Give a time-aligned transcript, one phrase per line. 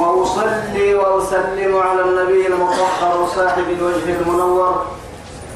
[0.00, 4.84] ثم أصلي وأسلم على النبي المطهر صاحب الوجه المنور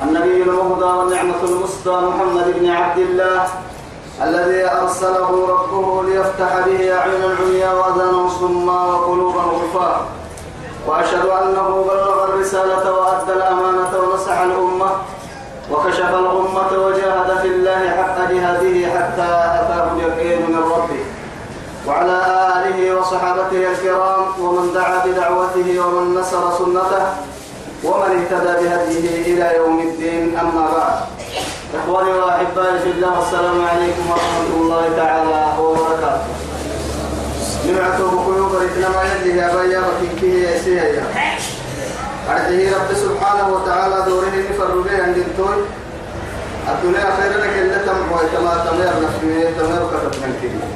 [0.03, 3.47] النبي المهدى والنعمة المسدى محمد بن عبد الله
[4.23, 10.07] الذي أرسله ربه ليفتح به أعين العميا وأذانا صما وقلوبا غفاء
[10.87, 14.91] وأشهد أنه بلغ الرسالة وأدى الأمانة ونصح الأمة
[15.73, 19.31] وكشف الأمة وجاهد في الله حق جهاده حتى
[19.61, 21.05] أتاه اليقين من ربه.
[21.87, 22.54] وعلى آله
[22.99, 27.05] وصحابته الكرام ومن دعا بدعوته ومن نصر سنته
[27.85, 30.97] ومن اهتدى بهديه إلى يوم الدين أما بعد.
[31.75, 36.23] إخواني وأحبائي في الله السلام عليكم ورحمة الله تعالى وبركاته.
[37.69, 41.05] نمعته بقيوب رتنا ما يدي يا بيا وكيكيه يا سيهيا
[42.31, 45.63] أرحيه رب سبحانه وتعالى دوره نفرده عند التوي
[46.69, 50.74] الدنيا خير لك إلا تمحو كما تمير نفسه تمير كتب من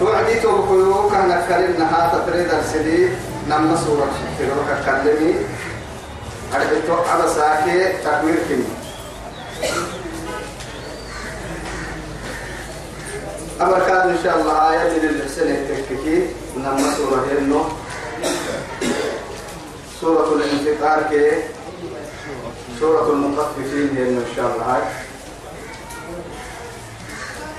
[0.00, 3.08] توعدي توبكيو كان نكرنا هذا تريد السدي
[3.48, 5.34] نما سورة تروح كلمي
[6.54, 8.64] أرحيه على ساكي تكوير كني
[13.60, 17.64] أبركات إن شاء الله آية السنة تككي نما سورة هنو.
[20.00, 21.30] سورة الانفطار كي
[22.80, 24.82] سورة المطففين هنو إن شاء الله.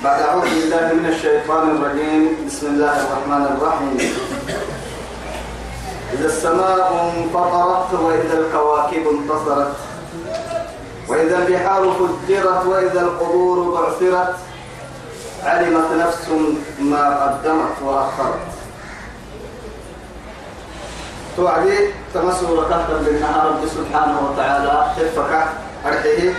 [0.04, 2.46] بعد أعوذ بالله من الشيطان الرجيم.
[2.48, 3.98] بسم الله الرحمن الرحيم.
[6.14, 9.74] إذا السماء انفطرت وإذا الكواكب انتصرت
[11.10, 14.36] وإذا البحار فجرت وإذا القبور بعثرت
[15.44, 16.26] علمت نفس
[16.80, 18.46] ما قدمت وأخرت.
[21.38, 21.78] توعدي
[22.14, 25.34] تمسوا ركحتا بالنهار رب سبحانه وتعالى خفك
[25.86, 26.34] أرحيه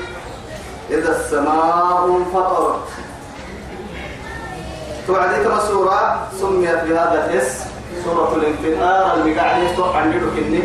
[0.91, 2.87] إذا السماء انفطرت
[5.09, 7.65] توعدي تمسورة سميت بهذا الاسم
[8.05, 10.63] سورة الانفطار المقاعدة توقع ندو كني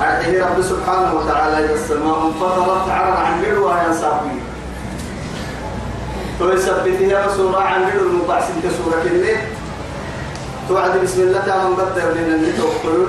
[0.00, 4.36] أرحيه رب سبحانه وتعالى إذا السماء انفطرت عرض عن ندو وهي صافي
[6.40, 9.36] ويثبتها سورة عن غير المبعثين كسورة كني.
[10.68, 13.06] توعد بسم الله تعالى مقدر لنا اللي توقعوا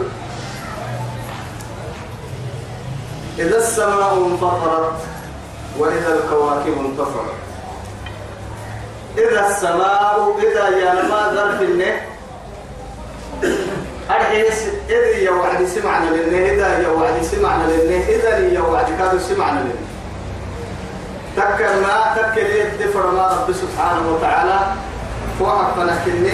[3.40, 5.00] إذا السماء انفطرت
[5.80, 7.43] وإذا الكواكب انتصرت.
[9.18, 12.02] إذا السماء إذا يا ما ظرف النه
[14.10, 14.60] أرحيس
[14.90, 19.60] إذا يا وعد سمعنا لله إذا يا وعد سمعنا لله إذا يا وعد كادوا سمعنا
[19.60, 19.88] لله
[21.38, 24.60] تكر ما تكر يد فرما رب سبحانه وتعالى.
[25.40, 26.34] فوحك فنكني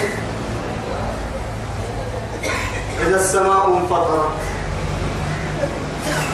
[3.07, 4.29] إذا السماء انفطرت.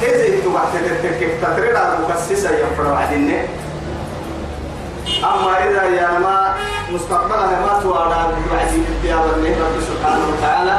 [0.03, 0.73] إذا تبعت
[1.19, 3.47] كيف تتريد على مكسسة بعدين
[5.25, 6.55] أما إذا يا ما
[6.91, 8.21] مستقبلها ما توارى
[8.51, 10.77] بعدين يا رب سبحانه وتعالى.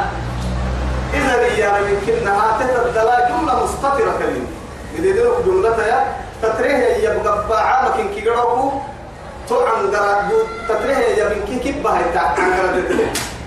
[1.14, 4.48] إذا يا يمكنها تتدلى جملة مستطرة كلمة
[4.94, 5.98] إذا دلوك جملتها
[6.42, 8.70] تتريه يبقى بعامك إن كيغروكو
[9.48, 12.82] تو عن غرادو تتريه يبقى إن كيب بهاي تا عن غرادو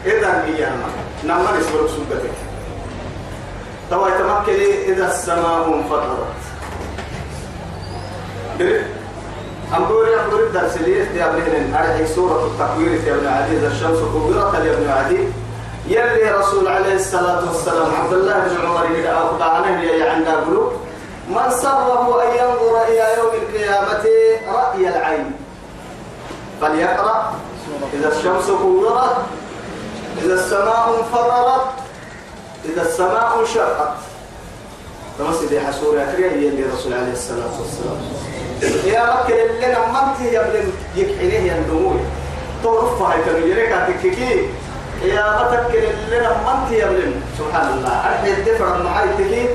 [0.05, 0.89] إذا هي ما
[1.23, 2.35] نما نسبر سودتك
[3.89, 4.53] توا يتمكن
[4.93, 6.39] إذا السماء انفطرت.
[9.77, 13.67] أمبوري أمبوري الدرس أبن أرحي سورة التكوير يا أبن عدي.
[13.67, 15.27] الشمس كبرت يا أبن عدي.
[15.87, 20.71] يلي رسول عليه الصلاة والسلام عبد الله بن عمر إذا أقطعنه يا عند قلوب
[21.29, 24.05] من سره أن ينظر إلى يوم القيامة
[24.53, 25.31] رأي العين.
[26.61, 27.33] فليقرأ.
[27.93, 29.15] إذا الشمس كورت
[30.23, 31.65] إذا السماء انفطرت
[32.65, 33.93] إذا السماء انشقت.
[35.19, 37.97] فمسجد حسور يا كريه اللي رسول عليه الصلاة والسلام.
[38.63, 41.99] يا مكة اللي نمنت يا ابن يكحنيه يا الدموي
[42.63, 44.49] تعرفها هاي تنجريك تككي
[45.03, 47.89] يا متك اللي نمنت يا ابن سبحان الله.
[47.89, 49.49] أرحي الدفع معاي تكي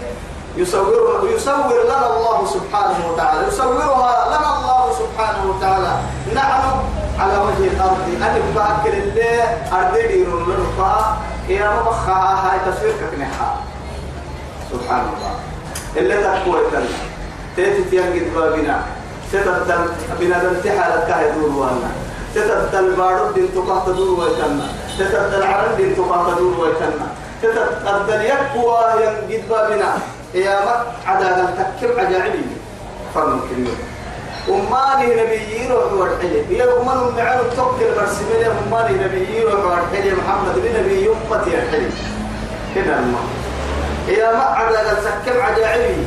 [0.56, 3.48] يصور يصور لنا الله سبحانه وتعالى.
[3.48, 5.92] يصورها لنا الله سبحانه وتعالى.
[6.34, 6.62] نحن
[7.18, 8.08] على وجه الأرض.
[8.22, 9.42] أن باكر اللي
[9.72, 11.16] أرضي ديرون لنفا
[11.48, 13.56] يا مبخها هاي تصوير كنحا
[14.72, 15.34] سبحان الله.
[15.96, 16.86] اللي تقوى تل
[17.56, 18.82] تيتي تيانجد بابنا
[19.32, 19.88] تتبدل
[20.20, 21.90] بنا دمتحالة كهي دور وأنا.
[22.34, 24.66] تتبدل بارد دين تقاط دور ويتنا
[24.98, 27.06] تتبدل عرن دين تقاتلون ويتنا
[27.42, 29.98] تتبدل يقوى ينجد بابنا
[30.34, 32.44] يا مك عدادا تكم عجائبي.
[33.14, 33.70] فرن كلمة.
[34.48, 40.80] أماني نبيين وحوار حلي هي أمان معنا توكل برسمين أماني نبيين وحوار حلي محمد بن
[40.80, 41.90] نبي يمتي حلي
[42.74, 43.24] كده الماء
[44.08, 46.06] يا ما عدادا تكم عجائبي.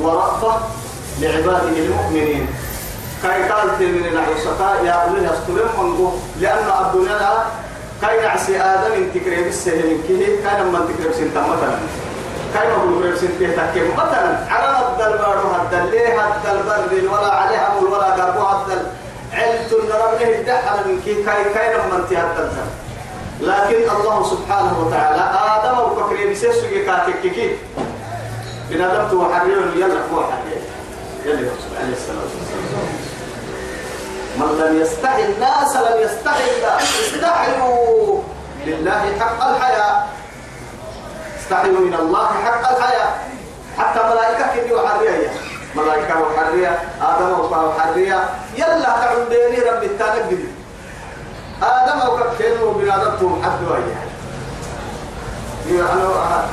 [0.00, 0.52] ورأفة
[1.20, 2.46] لعباده المؤمنين.
[3.22, 7.44] كاي قالت من العشقاء يا أولي أستلم منه لأن الدنيا
[8.02, 11.78] كاي نعسي آدم انت كريم السهل كيه كان من تكريم سنتا مثلا.
[12.54, 14.38] ما هو كريم سنتا تكيم مثلا.
[14.48, 18.82] على الدل بارو هدل ليه هدل برد ولا عليه أمر ولا قربو هدل
[19.32, 22.48] علت النرب له الدحل من كيه كاي كاي من تهدل
[23.40, 25.22] لكن الله سبحانه وتعالى
[25.54, 27.56] آدم وكريم سيسو كاكيكي
[28.70, 30.64] بنادم تو حريون يلا هو حريون
[31.24, 31.50] يلا
[31.80, 32.88] عليه الصلاة والسلام.
[34.36, 38.20] من لم يستحي الناس لم يستحي الله استحيوا
[38.66, 40.04] لله حق الحياة.
[41.40, 43.14] استحيوا من الله حق الحياة.
[43.78, 45.30] حتى ملائكة كده وحرية
[45.76, 48.24] ملائكة وحرية آدم وحرية
[48.56, 50.38] يلا تعوديني رب التانك
[51.62, 54.04] آدم وكفين وبنادمتهم حد وإياه
[55.92, 56.44] أنا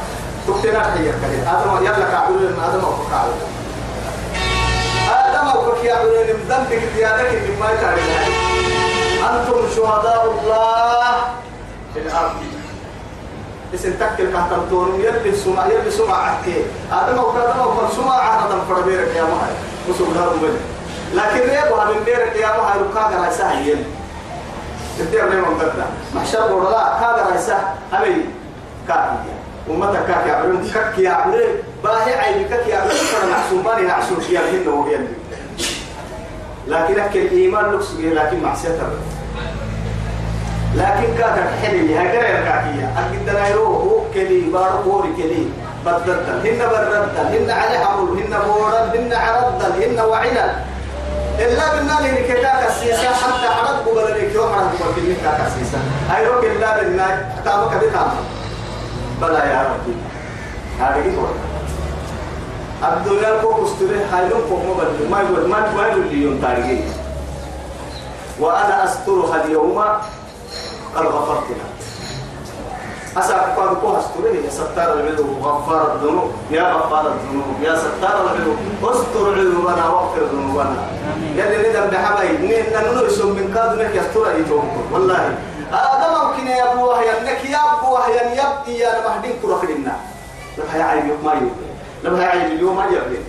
[0.48, 3.52] تكتنا حيا كريم آدم يلا كعبولين آدم وكعبولين
[5.10, 8.10] آدم وكعبولين من ذنبك زيادك مما تعرف
[9.30, 11.14] أنتم شهداء الله
[11.94, 12.34] في الأرض
[13.74, 19.16] اسم تكل كهتم تونم يلي سمع يلي سمع عكي آدم وكادم وكل سمع عهدا فربيرك
[19.16, 19.26] يا
[19.90, 20.58] وسوق دار مبين
[21.14, 23.86] لكن ريبو من بيرك يا مهي ركاغا رأسها يلي
[25.00, 28.26] تدير من قدام محشر ورلا كاغا رأسها أمي
[28.88, 31.42] كاكي أمتك كاك يعبرون كاك يعبرون
[31.84, 34.98] باهي عيني كاك يعبرون فانا محسوباني نعسون فيها الهن وهي
[36.68, 39.02] لكن أكل الإيمان لكس به لكن معصية الرب
[40.76, 45.46] لكن كاك حلي هكذا كاكية أكيد دنا يروه كلي بارو بوري كلي.
[45.86, 50.54] بدردل هن بردل هن على حمل هن بورد هن عرضل هن وعلل
[51.40, 55.78] إلا بالنا اللي كتاك السيسا حتى عرض قبل لك يوم عرض قبل لك كتاك السيسا
[56.18, 58.14] أيروك إلا بالنا تامك بتامك
[59.22, 59.96] بلا يا ربي.
[60.80, 61.26] هذه هو
[62.94, 66.84] الدنيا كو كستوري حيلون كو مبل ما يقول ما يقول لي يوم تاريخي.
[68.40, 69.80] وأنا أسترها اليوم
[70.96, 71.70] قد غفرت لها
[73.18, 76.32] أسأل قد كو أستري يا ستار العذوب غفار الذنوب.
[76.52, 77.56] يا غفار الذنوب.
[77.62, 80.84] يا ستار العذوب أستر عذوبنا واغفر ذنوبنا.
[81.36, 82.40] يلي ندم بحبايب.
[82.74, 85.38] نحن نرسم من كادنك يستر أيتوكم والله.
[85.74, 89.96] آدم ممكن يا أبوه ينك يا أبوه ين يبقي يا مهدين كرة لنا
[90.58, 91.72] لما هي عيب ما يبقى
[92.04, 93.22] لما هي عيب اليوم ما يبقى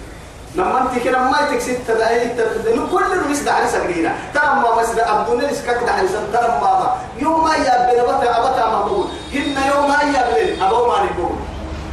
[0.54, 5.30] لما أنت كده ما تكسد تدعي تدعي كل الناس دعي سجينا ترى ما بس عبد
[5.30, 10.68] الناس كك دعي ترى ما يوم ما بتا بتا ما بقول إن يوم ما يبقى
[10.68, 11.36] أبو ما نقول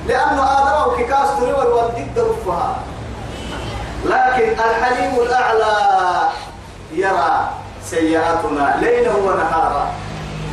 [0.08, 2.76] لأنه آدم وكيكاس تري والدك رفها
[4.06, 5.76] لكن الحليم الأعلى
[6.92, 7.50] يرى
[7.86, 9.88] سيئاتنا ليلا ونهارا.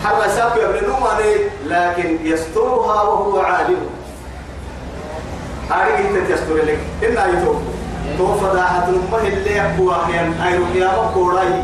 [0.04, 0.96] حرى ساق يبلنوا
[1.66, 3.86] لكن يسترها وهو عالم.
[5.70, 6.78] هذه إنت تستر لك.
[7.02, 7.62] إن يتوب
[8.18, 8.54] توفى.
[8.54, 11.62] داحة أمه اللي يقوى أحيان أيرو قيامة كوراي.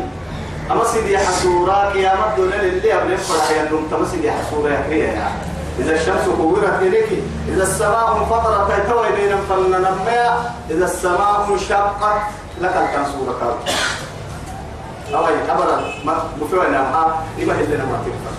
[0.71, 5.17] أما سيدي حسورا قيامة دون اللي أبلغ فرحيان دون تما سيدي حسورا يعني
[5.79, 7.09] إذا الشمس كورت إليك
[7.47, 10.21] إذا السماء انفطرت توي بين فلننمى
[10.69, 12.21] إذا السماء انشقت
[12.61, 13.75] لك التنصور كارت
[15.11, 18.33] أوي أبدا ما بفعنا ما لما هلنا ما تنفع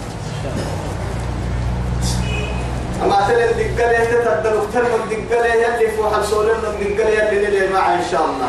[3.04, 8.24] أما تلين دقلة تتدل وتلم دقلة يلي فوح السولين دقلة يلي نلي معه إن شاء
[8.24, 8.48] الله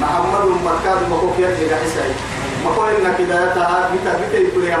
[0.00, 2.14] محمد مركز مكوك يلي قحسي
[2.64, 4.76] مكوك إنك إذا يتها بيتا بيتا يقول يا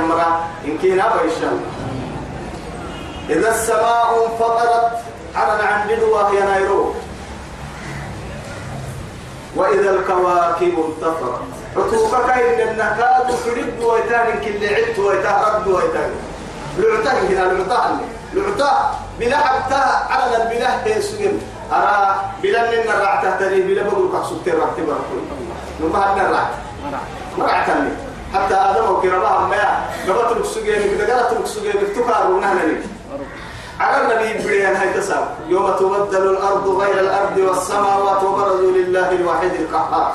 [0.64, 1.60] إن كينا إن
[3.30, 4.98] إذا السماء انفطرت
[5.34, 6.94] على عن بدوة يا نيرو
[9.56, 16.10] وإذا الكواكب انتفرت عطوك كاين النكاد فرد ويتان كل عدت ويتهرد ويتان
[16.78, 17.90] لعتاه هنا لعتاه
[18.34, 18.90] لعتاه
[19.20, 19.74] بلا حتى
[20.10, 21.38] على البلاه بيسجن
[21.72, 25.22] أرى بلا من الرعتة تري بلا بقول كحسوت الرعتة بركوي
[25.80, 26.54] نما هدنا الرعتة
[27.38, 27.90] مرعتني
[28.34, 32.76] حتى آدم وكرمها ما قبت لك سجين قدرت لك سجين تكار ونهنني
[33.80, 40.14] على النبي بريان هاي تساب يوم تبدل الأرض غير الأرض والسماوات وبرزوا لله الواحد القهار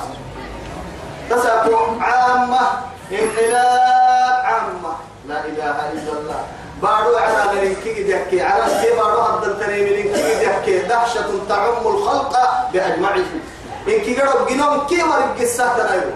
[1.29, 1.65] تساب
[2.01, 2.63] عامة
[3.11, 4.93] انقلاب عامة.
[5.27, 6.41] لا إله إلا الله.
[6.81, 12.33] بارو على ملكي ديكي على سي بارو هدل تني ملكي دهشة تعم الخلق
[12.73, 13.39] بأجمعهم.
[13.87, 16.11] إنكي قرب جنوم كي ورق السهل تنايرو.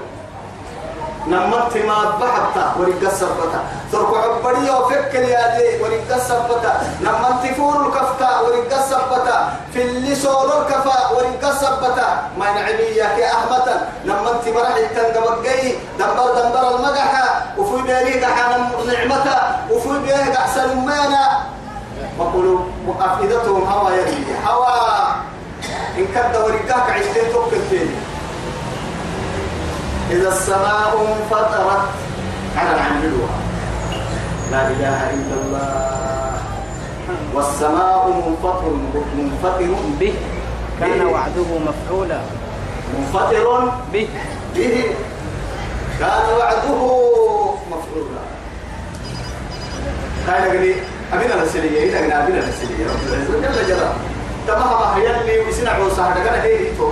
[1.27, 3.59] نمت ما بحبتا ورق السبتا
[3.91, 11.11] تركو عبرية وفك اليادي ورق السبتا نمت فور الكفتا ورق السبتا في اللي سور الكفا
[11.15, 12.07] ورق السبتا
[12.39, 13.75] ما نعبية كأحمتا
[14.05, 17.25] نمت مرح التنقبقي دمبر دمبر المقحة
[17.57, 19.37] وفي بيريك حان نعمتا
[19.71, 21.39] وفي بيريك أحسن مانا
[22.19, 22.59] وقلوا
[22.99, 24.73] أفئدتهم هوا يرمي هوا.
[25.97, 28.12] إن كد ورقاك عشتين توكل فيني.
[30.11, 31.87] إذا السماء انفطرت.
[32.57, 33.37] على العنجلوها
[34.51, 36.33] لا إله إلا الله.
[37.33, 38.71] والسماء منفطر
[39.17, 40.13] منفطر به.
[40.79, 41.01] كان.
[41.01, 42.19] وعده مفعولا.
[42.97, 44.07] منفطر به.
[44.55, 44.83] به.
[45.99, 46.79] كان وعده
[47.71, 48.23] مفعولا.
[50.27, 50.75] كان يقولي
[51.13, 53.93] أبينا السلية إذا قلنا أبينا السلية رب العزة جل جلاله.
[54.47, 55.01] تمام.
[55.01, 56.91] يلي وسنع وصحة قال هي تو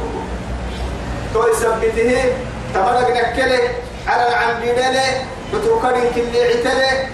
[1.33, 2.33] تو يثبته
[2.73, 3.59] تمرق نكله
[4.07, 7.07] على العنبيلة بتوكل كل عتله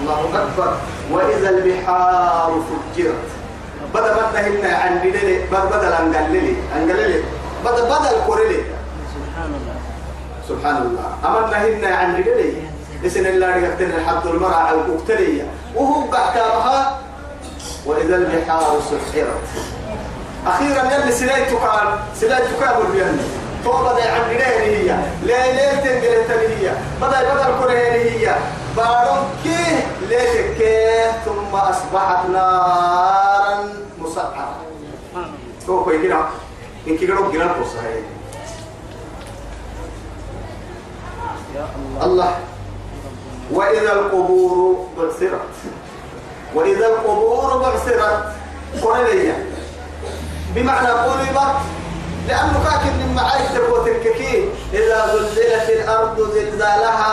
[0.00, 0.76] الله أكبر.
[1.10, 3.28] وإذا البحار فجرت.
[3.94, 7.22] بدأ بدأ هنا عن بدل بدل أنقللي أنقللي
[7.64, 8.60] بدأ بدل كورلي
[9.14, 9.76] سبحان الله.
[10.48, 12.52] سبحان الله أمرنا هنا بدلي
[13.02, 16.98] لسن الله يقتل الحد المرأة على الكوكتلية وهو قعتابها
[17.86, 19.46] وإذا البحار سحرت.
[20.46, 21.88] أخيرا يلي سلاي تقال
[22.20, 23.18] سلاي تقابل بيان
[23.64, 26.74] توبة دي عن بدلي هي ليلة تنقلت هي.
[27.02, 28.36] بدأ بدل كورلي هي
[28.76, 34.56] بارون كيه ليتك كيه ثم أصبحت نارا الله
[35.66, 35.98] تو كوي
[36.88, 38.04] إن كده رب جنان صحيح
[41.56, 41.68] يا
[42.02, 42.38] الله.
[43.52, 45.40] وإذا القبور بعثرت.
[46.54, 48.24] وإذا القبور بعثرت.
[48.82, 49.46] قرنية
[50.54, 51.56] بمعنى قلبت
[52.28, 57.12] لأنه كاكن من معايش تكوتككي إذا زلزلت الأرض زلزالها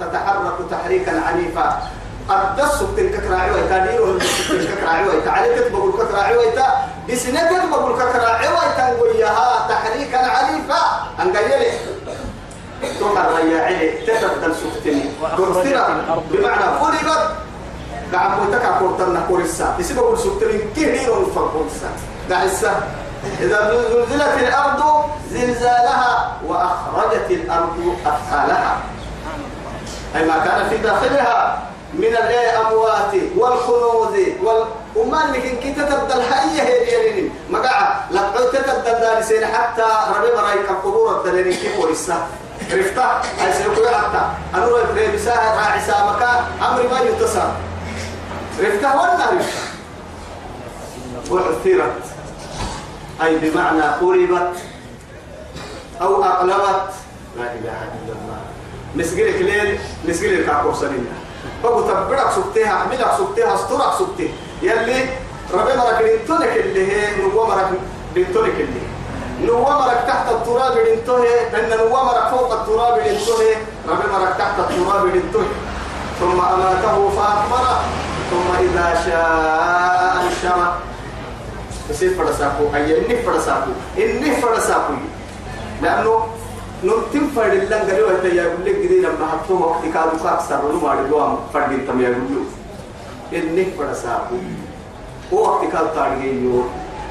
[0.00, 1.82] تتحرك تحريكا عنيفا.
[2.30, 5.30] الدس تلك كراعي ويتا ديرو تلك كراعي ويتا.
[5.30, 6.66] عليك تبقى الكراعي ويتا.
[7.08, 8.94] بسنة تبقى الكراعي ويتا.
[8.94, 10.80] نقولها تحريكا عنيفا.
[11.22, 11.70] أنقليلي
[13.00, 14.54] تقر يا علي تتبدل
[15.36, 16.22] كرتنا الأرض.
[16.30, 16.64] بمعنى
[18.12, 21.90] قاعد قلت لك كورتنا كورسا يسيب أقول سكتني كهير الفرق كورسا
[22.30, 22.72] قاعسة
[23.40, 28.76] إذا زلزلت الأرض زلزالها وأخرجت الأرض أثقالها
[30.16, 31.62] أي ما كان في داخلها
[31.94, 34.64] من الأموات والكنوز وال
[34.96, 41.20] وما انك انك تتبدل هي هي دي مقع لقد تتبدل دالسين حتى ربي مرايك القبور
[41.20, 42.26] الدلين كيف ورسا
[42.72, 44.22] عرفتا اي سيكو حتى
[44.54, 47.48] أنا رأي بساها راعي سامكا ما يتصل.
[48.60, 49.68] عرفتا ولا عرفتا
[51.30, 52.17] وعثرت
[53.22, 54.56] أي بمعنى قربت
[56.00, 56.90] أو أقلبت.
[57.38, 58.40] لا إله إلا الله.
[58.96, 61.06] مسجلك ليل مسجلك كاكو سنين
[61.64, 64.32] بقول تبرك سبتها اعملك سبتها استرك سبتها
[64.62, 65.04] يلي
[65.54, 67.68] ربي مرك دينتونك اللي هي نبوة مرك
[68.14, 68.82] دينتونك اللي
[69.42, 70.76] نبوة مرك تحت التراب
[71.54, 73.44] ان نبوة مرك فوق التراب دينتوه
[73.88, 75.46] ربي مرك تحت التراب دينتوه
[76.20, 77.80] ثم أماته فأقبره
[78.30, 80.78] ثم إذا شاء أنشره.
[81.90, 84.92] يصير فرساكو أي إني فرساكو إني فرساكو.
[85.82, 86.26] لأنه
[86.84, 90.80] نمتم فرد الله قالوا وقت يا يقول لك قدي لما حطوا وقت كادو كاكسر ولو
[90.80, 92.44] ما عدوا فرد أنتم يا يقولوا.
[93.32, 94.36] إني فرساكو.
[95.32, 96.64] وقت كادو تارجيو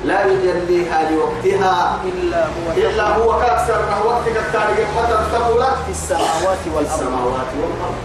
[0.05, 6.93] لا يجليها لوقتها إلا هو إلا هو كاكسر وقت كالتارجي متى ثقلت في السماوات والأرض.
[6.93, 7.99] السماوات والأرض.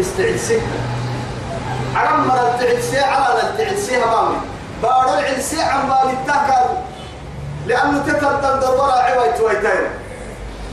[0.00, 0.60] استعد سه
[1.94, 4.36] على ما نلتعد سه على نلتعد سه مامي
[4.86, 6.66] بارو العد سه عن بال التهكر
[7.66, 9.90] لأنه تتردد دورا عويت ويتين.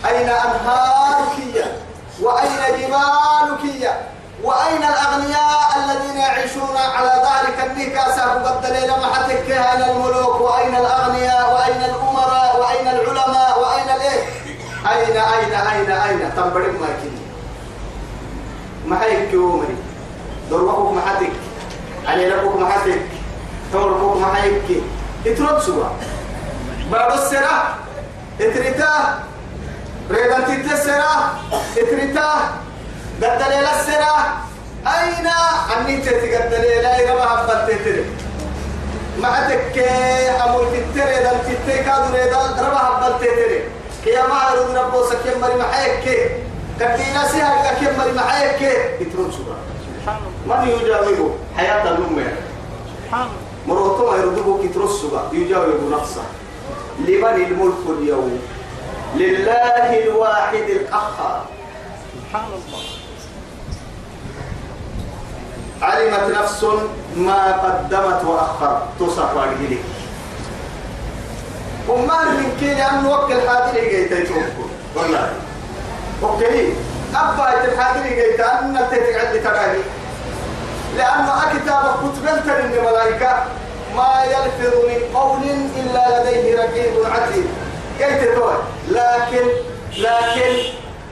[0.05, 1.63] أين أنهارك هي
[2.21, 3.93] وأين جبالك هي
[4.43, 11.83] وأين الأغنياء الذين يعيشون على ذلك النكاسة بدل لما حتك أين الملوك؟ وأين الأغنياء؟ وأين
[11.83, 14.23] الأمراء؟ وأين العلماء؟ وأين الإيه؟
[14.91, 17.23] أين أين أين أين؟ تنبرم ما كني
[18.85, 19.77] ما هيك يومري
[20.51, 21.31] ما حتك.
[22.07, 23.22] علي ما حتك.
[23.73, 24.69] توركك ما هيك
[25.25, 25.89] اترد سوا
[26.91, 27.55] بعد السنة
[28.41, 28.93] اتريتا.
[30.11, 31.13] ريدان تتسرا
[31.77, 32.29] اترتا
[33.21, 34.15] قد دليل السرا.
[34.87, 35.27] أين؟
[35.73, 38.05] أني تتقد دليل أين ما هبت تتري
[39.19, 39.77] معتك
[40.43, 43.59] أمول تتري دل تتري كادو ريدان ربا هبت تتري
[44.03, 46.05] كيا ما عرض ربو سكيم مري محيك
[46.79, 48.11] كدينا سيها كيم مري
[49.31, 50.61] سبا سبحان الله.
[50.61, 52.33] من يجاوبه حياة الأمة.
[53.05, 53.42] سبحان الله.
[53.67, 56.23] مروتو يردوه كترسوا يجاوب نفسه
[56.99, 58.39] لمن الملك اليوم؟
[59.15, 61.45] لله الواحد القهار.
[62.13, 62.83] سبحان الله
[65.81, 66.65] علمت نفس
[67.15, 68.81] ما قدمت وأخرت.
[68.99, 69.77] تصف عليه
[71.89, 74.31] وما من كي لأن وكل حاضر جيت
[74.95, 75.33] والله.
[76.23, 76.73] أوكي.
[77.15, 79.83] أبا الحاضر جيت أن تتعد تراجي
[80.97, 83.43] لأنه أكتاب كتبت للملائكة
[83.95, 85.43] ما يلفظ من قول
[85.79, 87.47] إلا لديه رقيب عتيد.
[88.01, 88.53] قلت توي
[88.87, 89.47] لكن
[89.97, 90.55] لكن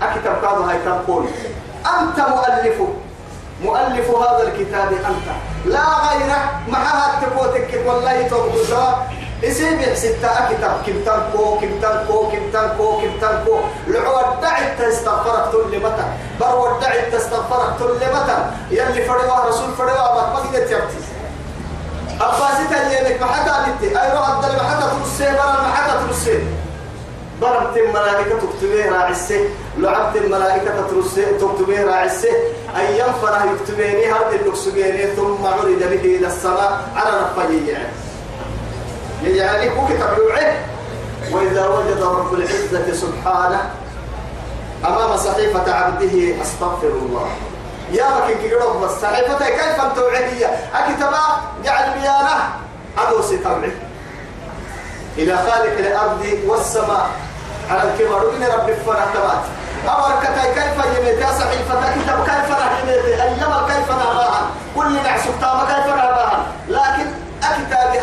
[0.02, 1.26] أكتب كادو هاي تقول.
[2.00, 2.82] أنت مؤلف.
[3.64, 5.28] مؤلف هذا الكتاب أنت.
[5.66, 6.62] لا غيره.
[6.68, 8.68] معها تقوتك والله تقول
[9.44, 13.60] اسمع ستة أكتب كم تنكو كم تنكو كم تنكو كم تنكو.
[13.88, 16.06] لعو الدعي تستغفرك كل متى؟
[16.40, 18.38] برو الدعي تستغفرك كل متى؟
[18.72, 21.02] يلي فروا رسول فروا ما قدرت يبتي
[22.22, 26.40] أباسي تلينك ما حدا بنتي أي روح الدل ما حدا ترسي برا ما حدا ترسي.
[27.42, 32.30] برمت الملائكة تكتبه راعسه لعبت الملائكة ترسي تكتبه راعسه
[32.78, 36.82] أيام فرح يكتبيني هذا اللقسجيني ثم عرض به إلى السماء.
[36.96, 38.01] على نفجي يعني.
[39.24, 40.54] يعني هو كتب يوعد
[41.32, 43.70] وإذا وجد رب العزة سبحانه
[44.88, 47.28] أمام صحيفة عبده أستغفر الله.
[47.92, 51.20] يا مكين كيروب بس صحيفة كيف أنت وعدية؟ أكتبا
[51.66, 52.36] جعل بيانة
[52.98, 53.72] أدو ستبعي
[55.18, 57.10] إلى خالق الأرض والسماء.
[57.70, 59.42] على الكبر إن رب الفرح تبات
[59.88, 64.42] أمرك كيف يميت يا صحيفة كتب كيف رح يميت أيما كيف نعباها
[64.76, 67.06] كل نعسك تاما كيف نعباها لكن
[67.44, 68.02] أكتاب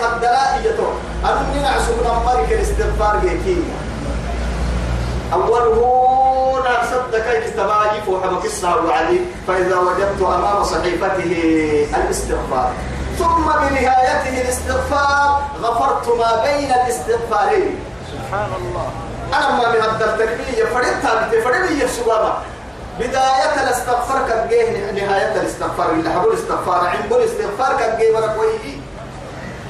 [1.25, 3.63] الدلائية أنني نعسك نمبرك الاستغفار يكي.
[5.33, 11.33] أوله نعصد كي كتباجي وحبك السهر عليه فإذا وجدت أمام صحيفته
[11.97, 12.73] الاستغفار.
[13.19, 17.79] ثم بنهايته الاستغفار غفرت ما بين الاستغفارين.
[18.13, 18.91] سبحان الله.
[19.35, 22.33] أنا ما من التربية فريتها بتفريد السبابة
[22.99, 28.27] بداية الاستغفار كان جيه نهاية الاستغفار اللي حبول الاستغفار عند بول الاستغفار كان جيه مرة
[28.27, 28.78] كويس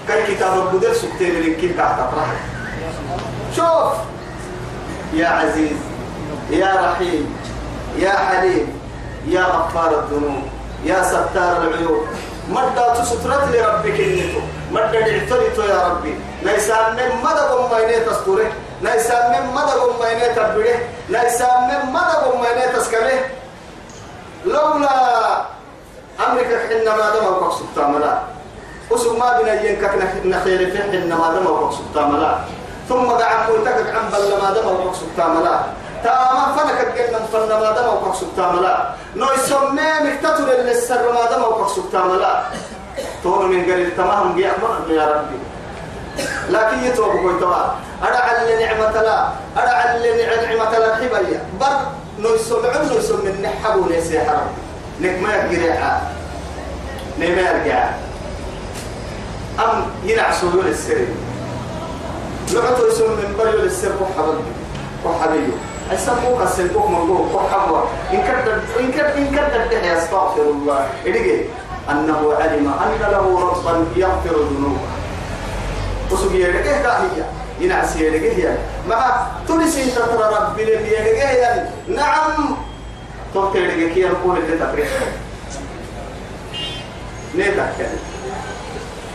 [0.09, 1.99] كان كتاب البدر سكتين من كل تحت
[3.57, 3.93] شوف!
[5.15, 5.77] يا عزيز
[6.51, 7.37] يا رحيم
[7.99, 8.81] يا حليم
[9.27, 10.43] يا غفار الذنوب
[10.85, 12.07] يا ستار العيوب
[12.49, 14.41] مدى تسترت لربك إنتو
[14.73, 20.79] مدى نعتريتو يا ربي؟ نيسان من مدى قميني تستوره؟ نيسان من مدى قميني تبره
[21.11, 23.21] نيسان من مدى قميني تسكره
[24.47, 25.45] لولا
[26.27, 28.38] أمريكا حينما دم وقف سبتاملا أسوك
[28.91, 32.39] ما بنا ينكك نخير في حينما دم وقف سبتاملا
[32.89, 35.61] ثم دعا ملتك عن بل ما دم وقف سبتاملا
[36.05, 41.43] تاما فنك الجنة فن ما دم وقف سبتاملا نو يسمى مكتتر اللي السر ما دم
[41.43, 42.43] وقف سبتاملا
[43.23, 45.39] تقول من قال تمام جاء يا ربي.
[46.51, 47.63] لكن يتوب توا.
[48.03, 49.29] أدعى اللي نعمة لا.
[49.57, 51.41] أدعى اللي نعمة لا حبايا.
[51.61, 51.77] بر
[52.19, 55.09] نو يسمى نو يسمى نحبو ليس يا ربي.
[55.09, 55.99] نك ما يرجع
[57.19, 57.91] نما يرجع
[59.59, 61.07] أم ينعسوا يول السر
[62.53, 64.39] لعطوا يسمى من بريول السر وحبل
[65.05, 65.53] وحبيو
[65.93, 67.81] يسموك السلكوك مقوم وحبوا
[68.13, 70.89] إن كدر إن كدر إن كدر تحيا استغفر الله.
[71.07, 71.41] إدقي
[71.91, 74.79] أنه علم أن له ربا يغفر الذنوب.
[76.13, 77.27] وسبي يدقه كاهية
[77.61, 82.57] ينعس يدقه يعني مع تلسي تترى ربي لبي يعني نعم.
[83.35, 84.89] يدقه كي يقول اللي تفريح
[87.35, 87.89] نيتك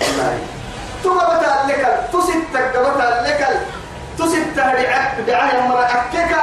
[0.04, 0.38] والله
[1.04, 3.42] ثم بتا لك تسيتك بتا لك
[4.20, 6.34] تسيت دعاء دعاء مرة أككل.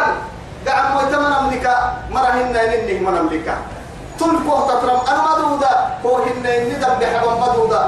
[0.66, 1.74] قاعد مؤتمن أمريكا
[2.10, 3.54] مرة هنا ننه من أمريكا
[4.18, 5.70] تل كوه تترم أنا مدودة
[6.02, 7.82] كوه هنا ندم بحبا مدودة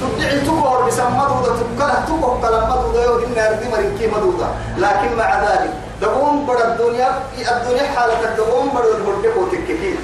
[0.00, 4.46] تدعي تكوه بسم مدودة تبكله تكوه كلام مدودة يو هنا يردي مريكي مدودة
[4.78, 9.96] لكن مع ذلك دقوم بڑا الدنيا الدنيا حالة دقوم بڑا الهربك وتككين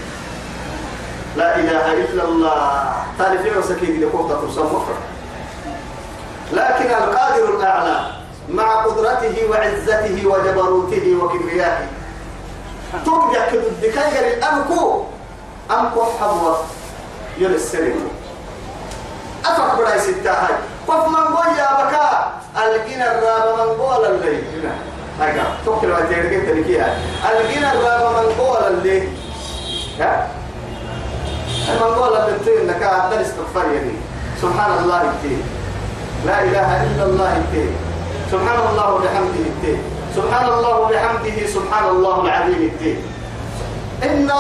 [1.37, 2.93] لا إله إلا الله.
[3.19, 4.69] تعرفين وسكين لكوه تترسم
[6.53, 8.07] لكن القادر الأعلى
[8.49, 11.87] مع قدرته وعزته وجبروته وكبريائه.
[13.07, 15.05] تبقى كدكاير الأمكو
[15.71, 16.57] أمكو حبوة
[17.38, 18.09] يلسرين
[19.47, 20.55] أفك براي ستة هاي.
[20.88, 24.45] قف من قوي يا بكاء الجن الراب من قول الليل
[25.21, 26.99] هيك توكل ما تيرك تركيها
[27.31, 29.09] الجنا الرابع من قول اللي
[30.01, 30.29] ها؟
[31.68, 33.96] من قول اللي انك عدل استغفار يدي
[34.42, 35.42] سبحان الله التين
[36.27, 37.73] لا إله إلا الله التين
[38.31, 39.83] سبحان الله وبحمده التين
[40.16, 42.99] سبحان الله وبحمده سبحان الله العظيم التين
[44.03, 44.33] إن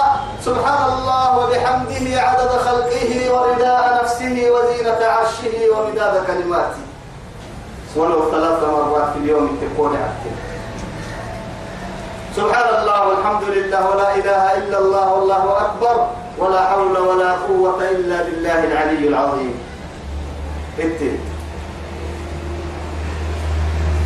[0.44, 6.82] سبحان الله وبحمده عدد خلقه ورداء نفسه وزينة عرشه ومداد كلماته.
[7.96, 10.32] ولو ثلاث مرات في اليوم تقول عبده.
[12.36, 15.96] سبحان الله والحمد لله ولا إله إلا الله والله أكبر
[16.38, 19.54] ولا حول ولا قوة إلا بالله العلي العظيم.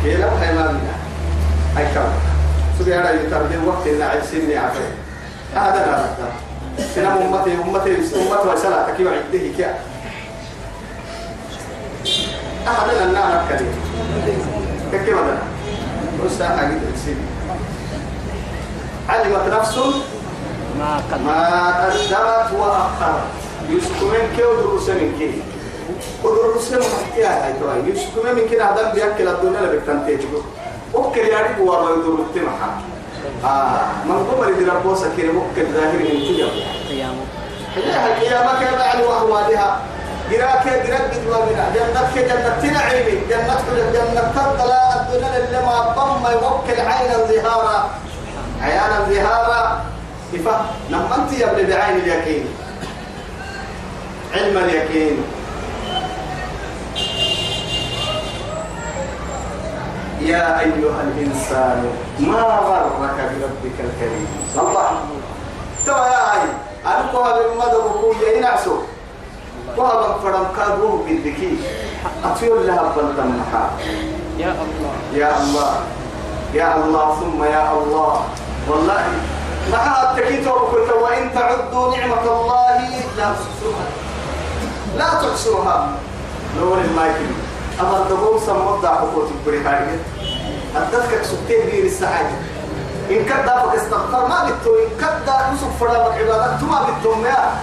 [0.03, 0.95] كيلا حيما بنا
[1.77, 2.09] أي كم
[2.79, 4.89] سبحانه يتربي وقت إن عيسيني عفوا
[5.55, 6.29] هذا لا رد
[6.95, 9.79] سنة أمتي أمتي أمتي وسلا تكيو عده كيا
[12.67, 13.73] أحد النار كريم
[14.91, 15.37] كيف هذا
[16.25, 17.17] وسا حاجة تسيب
[19.09, 19.77] علمت نفس
[20.79, 23.23] ما قد ما قدمت وأخرت.
[23.69, 25.41] يسكو من كي ودرس من كي.
[26.23, 26.81] ودرس من
[27.15, 30.41] كي هاي توي يسكو من كي هذا بيأكل الدنيا لبكتن تيجو
[30.93, 32.69] وكل يعني بوار يدور التمحى
[33.45, 36.43] آه من قبل يدير بوسا كي وكل ظاهر من كي
[36.89, 37.23] قيامة.
[37.75, 39.79] هي القيامة كما يعني وأهوالها
[40.31, 43.59] جراك جراك بدوا منا جنة جنة تنعيمي جنة
[43.93, 47.89] جنة تطلع الدنيا اللي ما ضم يوكل عين الظهارة
[48.65, 49.81] عيان الظهارة
[50.33, 52.45] إفا لما أنت يبلي بعين اليقين.
[54.33, 55.17] علم اليقين.
[60.21, 62.91] يا أيها الإنسان ما غرك
[63.37, 64.91] بربك الكريم؟ الله.
[65.85, 66.49] توا يا أي
[66.85, 68.77] أنكوها بمدى ركوية ينعسو
[69.77, 71.57] وهذا فرم كادوه بالذكي
[72.23, 73.69] أطير لها محا
[74.39, 74.95] يا الله.
[75.13, 75.73] يا الله.
[76.53, 78.25] يا الله ثم يا الله.
[78.67, 79.03] والله
[79.71, 82.79] مع التكيت وقلت وإن تعدوا نعمة الله
[83.17, 83.85] لا تحصوها.
[84.97, 85.89] لا تحصوها.
[86.59, 87.31] نور المايكل
[87.79, 89.99] أما الدبوم سمضى حقوق البريطانية
[90.75, 92.35] الدفكك سبتين غير السعادة.
[93.09, 96.79] إن كدا فك استغفر ما قلت إن كدا يوسف فرامك عبادك ما
[97.25, 97.53] يا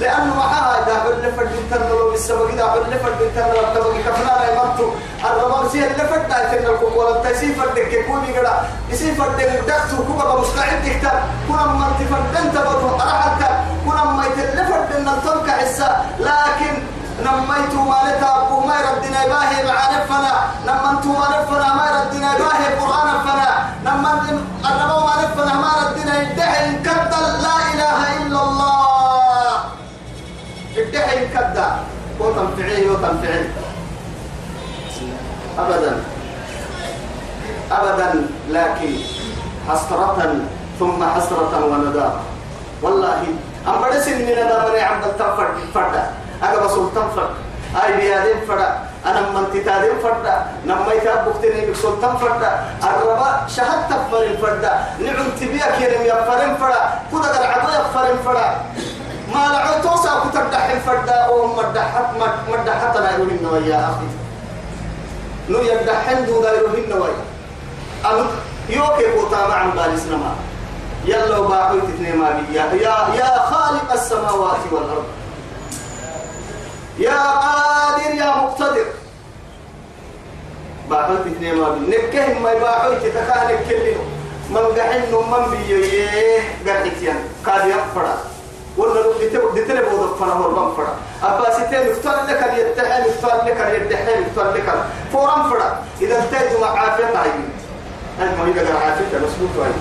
[0.00, 4.86] لأنه معها إذا بل فرد تنلو بالسبب إذا بل فرد تنلو تبقى كفنا لا يمرتو
[5.24, 8.52] الرمام سيه اللي فرد تنلو الكوكولا تسي فرد كيكوني قدا
[8.90, 9.36] يسي فرد
[9.68, 13.42] دكتو كوكا مستعد تكتب كنا ما تفرد انت بدو أرحلت
[13.86, 16.74] كنا ما يتلفرد إن الطلق حسا لكن
[17.24, 20.32] نميتو مالتا أبو ما يردنا باهي معانفنا
[20.66, 23.50] نمنتو مالفنا ما يردنا باهي قرآن فنا
[23.84, 28.57] نمن الرمام مالفنا ما يردنا يدعي كدل لا إله إلا الله
[30.88, 31.68] ادعي كدا
[32.20, 33.50] وتنفعيه وتنفعيه
[35.58, 35.92] أبدا.
[37.72, 38.92] أبدا لكن
[39.68, 40.40] حسرة
[40.78, 42.20] ثم حسرة وندامة
[42.82, 43.22] والله
[43.68, 45.94] أم بدس من ندامة عبد التفرد فرد.
[46.42, 47.34] أنا سلطان فرد.
[47.84, 48.72] أي بيادين فرد.
[49.06, 50.26] أنا من تتادين فرد.
[50.66, 52.42] نما يتابقتني بسلطان فرد.
[52.82, 54.64] الربا شهد تفرين فرد.
[55.00, 56.74] نعم تبيك يرم يفرين فرد.
[57.12, 58.56] كده قد عضا يفرين فرد.
[59.32, 62.06] ما لعو توسع كتردح الفرد وهم مدحت
[62.48, 64.08] مدحت لا يروهن يا أخي.
[65.48, 67.24] نو يدحن دو غيرهن ويا.
[68.06, 68.26] أم
[68.68, 70.34] يوكي قوتا مع بالي سنما
[71.04, 72.56] يلا باقي تتني ما بي.
[72.56, 72.64] يا
[73.14, 75.04] يا خالق السماوات والأرض.
[76.98, 78.86] يا قادر يا مقتدر.
[80.90, 81.80] باقي تتني ما بي.
[81.96, 84.04] نكهم ما باقي تتكانك كلنا
[84.50, 85.84] من قحن من بي
[86.70, 88.18] قحتيان قاد يفرد
[88.78, 89.02] ولا
[89.56, 94.22] دتنا بود فنا وربان فرا أبا ستين يختار لك اللي يتحل يختار لك اللي يتحل
[94.26, 94.68] يختار لك
[95.12, 97.48] فورا فرا إذا احتاج مع عافية عين
[98.22, 99.72] أنت ما يقدر عافية مسبوط وين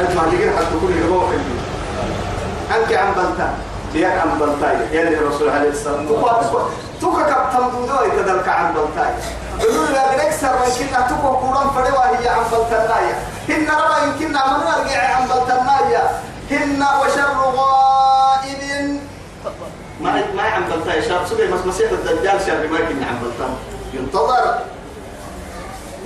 [0.00, 1.64] أنت ما يقدر حتى كل اللي.
[2.76, 3.48] أنت عم بلتا
[3.94, 6.64] ليك عم بلتاي يعني الرسول عليه الصلاة والسلام
[7.00, 9.12] توكا كابتن دودو يتدلك عن بلتاي
[9.60, 13.14] يقول لا قد أكثر من كنا توكا قرآن فروا هي عن بلتنايا
[13.48, 16.10] هن ربا يمكننا من نرجع عن بلتنايا
[16.50, 18.13] هن وشر غائب
[20.04, 23.48] ما ما عم بلتا شر سبي مس مسيح الدجال شر ما كنا عم بلتا
[23.94, 24.58] ينتظر.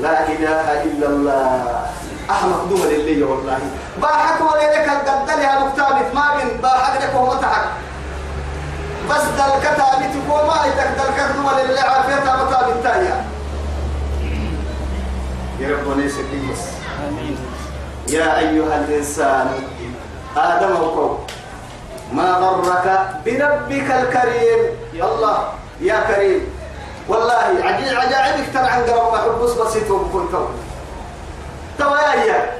[0.02, 1.86] لا إله إلا الله.
[2.30, 3.58] أحمد دول اللي والله.
[4.02, 6.60] باحك ولا لك الددل يا مكتاب ما بين.
[6.62, 7.64] باحك لك وما تحك
[9.10, 11.08] بس دل كتاب تقول ما يتك دل
[11.70, 13.24] اللي عافيتها متاب التايا
[15.60, 16.64] يا رب وليس بس
[17.08, 17.36] آمين.
[18.08, 19.50] يا أيها الإنسان
[20.36, 21.26] آدم وقوم
[22.12, 22.86] ما غرك
[23.24, 24.60] بربك الكريم؟
[24.94, 25.38] يا الله
[25.80, 26.58] يا كريم.
[27.08, 30.48] والله عجيب عجائبك ترى عن قرب ما حبس بسيط وبكل كون
[31.78, 32.52] توايا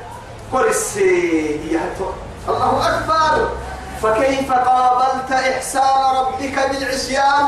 [0.53, 1.61] كرسي
[2.49, 3.49] الله أكبر.
[4.03, 7.47] فكيف قابلت إحسان ربك بالعصيان؟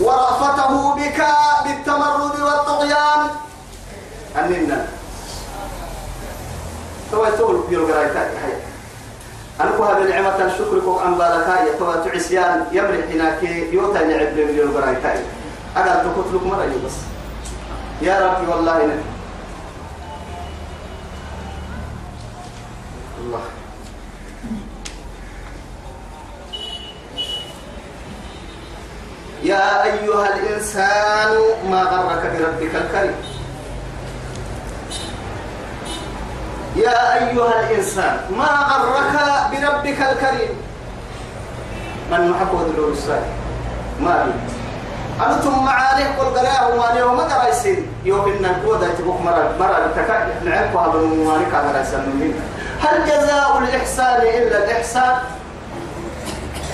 [0.00, 1.20] ورأفته بك
[1.64, 3.30] بالتمرد والطغيان.
[4.36, 4.86] أننا
[7.10, 8.67] توا تقول بيوغراي تاي هاي.
[9.60, 13.42] أنكو هذا النعمة الشكر عن بالكاي توا تعسيان يمرح هناك
[13.72, 15.20] يوتا نعب بيوغراي تاي
[15.76, 16.92] أقل تقتلك مرة بس.
[18.02, 19.02] يا ربي والله نبي
[23.20, 23.40] الله.
[29.42, 31.36] يا أيها الإنسان
[31.70, 33.37] ما غرك بربك الكريم؟
[36.78, 39.14] يا أيها الإنسان ما غرك
[39.50, 40.54] بربك الكريم؟
[42.10, 43.22] من محكو ذلو السائل؟
[44.00, 44.32] ما بي.
[45.26, 46.26] أنتم معانيه قل
[46.72, 52.34] ومانيه وما قرايسين يوم إن القوة تبوك مرة مرة تكاد نعرف هذا الموانيك هذا رايسين
[52.82, 55.16] هل جزاء الإحسان إلا الإحسان؟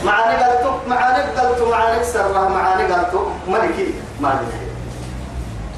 [0.05, 4.47] معاني قلتو معاني قلتو معاني سرها معاني قلتو ملكي ما بي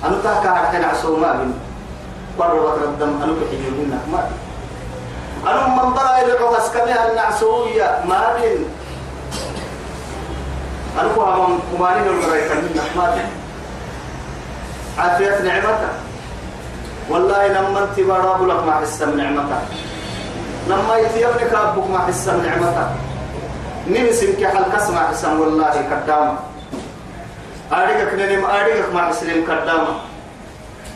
[0.08, 1.65] أنا تاكا حتى نعسو ما بي.
[2.38, 4.28] برو بكر الدم بحجي منك ما
[5.50, 8.64] أنا من برا يلعو هسكمها النعسوية ما بين
[11.14, 12.04] كو هم كمانين
[12.48, 13.30] كمين ما بين
[14.98, 15.94] عافية نعمتك
[17.10, 19.66] والله لما انت برا لك ما حس من نعمتك
[20.68, 22.90] لما يتيبنك أبوك ما حس من نعمتك
[23.86, 26.38] نمسم كحل كسمع حسن والله كدامة.
[27.72, 29.94] أريك ننم أريك ما حسن كدامة.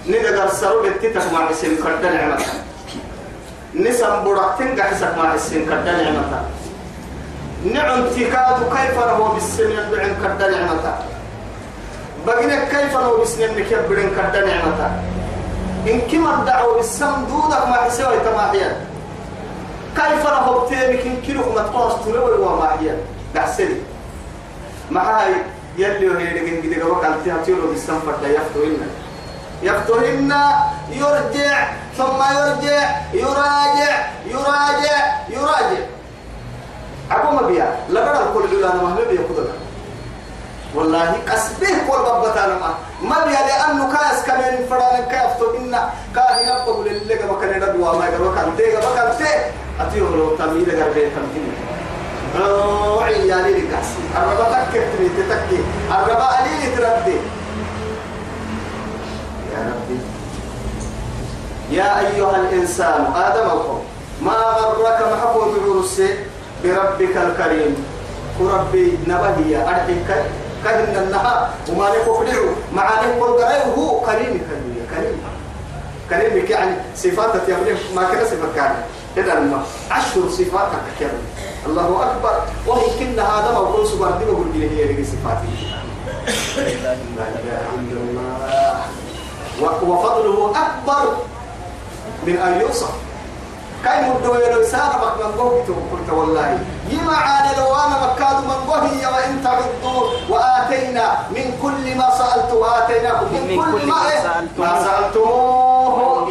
[0.09, 2.53] ندقر سرو بتتك ما حسن كد نعمتك
[3.75, 6.45] نسم برقتين قحسك ما حسن كد نعمتك
[7.65, 10.99] نعم تكاد كيف هو بالسن يدعن كد نعمتك
[12.27, 14.91] بقينا كيف هو بالسن يكبرن كد نعمتك
[15.89, 18.81] إن كما دعوا بالسم دودك ما حسوي تماحيا
[19.97, 22.95] كيف رهب تيمك إن كيلو ما تقاس تلوي وما هي
[23.35, 23.77] دحسلي
[24.91, 25.35] مع هاي
[25.79, 28.29] يلي وهي لكن كده قبل قال تيها تيرو بالسنفر ده
[29.63, 30.33] يفتوهن
[30.91, 31.69] يرجع
[31.99, 32.81] ثم يرجع
[33.13, 33.93] يراجع
[34.27, 35.85] يراجع يراجع.
[37.11, 39.55] أقوم بيا لقد الكل جل أنا مهما بيا كذا
[40.75, 45.79] والله كسبه كل بابتنا ما ما بيا لأنه كاس كمان فران كافتو إن
[46.15, 49.31] كاهي نبض للي قبل كان ندوا ما قبل كان تي قبل كان تي
[49.81, 51.53] أتيو لو تميل قربي تمكين.
[52.39, 55.61] روعي يا لي كاسي الربا تكتري تتكي.
[55.91, 57.17] الربا علي تردي.
[59.53, 59.99] يا ربي
[61.71, 63.83] يا أيها الإنسان آدم القوم
[64.23, 66.03] ما غرك محفوظ عرس
[66.65, 67.75] بربك الكريم؟
[68.41, 70.11] وربي نبهي أرحك
[70.65, 72.07] كهن النهار وما لك
[72.75, 73.43] معاني قل
[73.77, 75.19] هو كريم كريم كريم.
[76.11, 77.57] كريم يعني صفاتك يا
[77.97, 78.75] ما كان صفات كان
[79.17, 81.23] إذا لما عشر صفاتك كريم
[81.67, 82.35] الله أكبر.
[82.67, 85.53] وممكن هذا موضوع سبحانه لي هي صفاتي.
[87.17, 88.70] لا إله إلا الله
[89.63, 91.17] وفضله أكبر
[92.27, 92.91] من أن يوصف.
[93.85, 96.59] كاي مدو يلو سارة بك من قوه قلت والله.
[96.91, 103.27] يما عاني لو أنا مكاد من قوه وإن تعدوا وآتينا من كل ما سألت وآتيناكم
[103.35, 103.95] من, من كل, ما,
[104.25, 106.29] ما, ما سألتموه.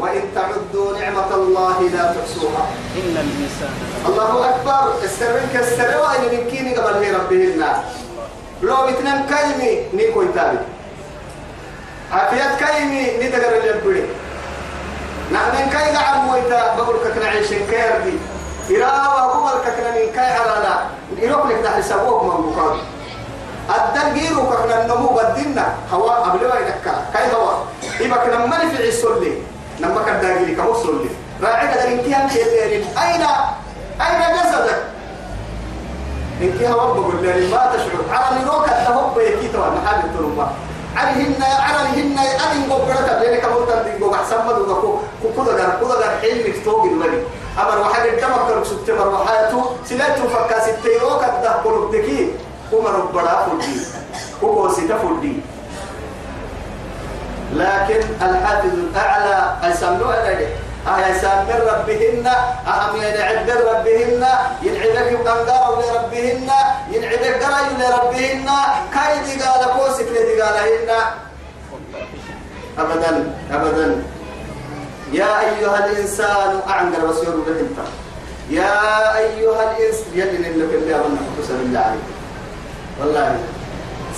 [0.00, 0.98] وإن تعدوا.
[0.98, 2.64] نعمة الله لا تحصوها.
[2.96, 3.74] إن الإنسان
[4.08, 5.04] الله أكبر.
[5.04, 7.64] استرنك استروا إن من كيني قبل هي ربهن.
[8.62, 10.58] لو اتنين كلمي نيكو يتابي
[12.12, 14.04] عافيات كلمي ندقر الجبري
[15.32, 18.18] نحن كاي قاعد مويتا بقول كنا عيشين كيردي
[18.70, 22.80] إرا وقبل كنا من كاي عرانا يروح لك تحت سبوك من بقال
[23.68, 25.74] الدقير وكنا النمو بدينا.
[25.92, 27.52] هوا قبل ما يدكا كاي هوا.
[28.00, 29.32] إذا كنا ما في عيسول لي
[29.80, 31.10] نما كان داقيري كموصل لي
[31.42, 33.22] راعي قدر انتهام شيء أين؟
[34.00, 34.82] أين جسدك؟
[36.42, 38.04] إنك هوا بقول لي ما تشعر.
[38.10, 40.46] على نروك التهب يكيتوا محل التنمى
[40.98, 44.98] عليهن عليهن أن قبرت لأنك مولتن دين قبع سمد وكو
[45.36, 47.22] كودا غير كودا غير حلمك توق المري
[47.58, 52.30] أمر واحد الدمك كرك سبتمر وحياته سلاتو فكاس التيروك الده قلوب تكي.
[52.70, 53.80] كما ربنا فردي
[54.40, 55.32] كوكو سيتا فردي
[57.52, 60.12] لكن الحافظ الأعلى أسمنوا
[60.88, 62.26] عليه أهل سامر ربهن؟
[62.66, 64.22] أهم ينعد ربهن؟
[64.62, 66.50] ينعدك يقنقر لربهن
[66.90, 68.48] ينعدك قرأي لربهن
[68.94, 70.90] كاي قال كوسك لدي قالهن
[72.78, 74.02] أبدا أبدا.
[75.12, 77.78] يا أيها الإنسان أعنقر وسير بهنت
[78.50, 78.74] يا
[79.18, 81.18] أيها الإنسان يلي نلك اللي أبنى
[81.58, 82.08] بالله عليك.
[83.00, 83.38] والله.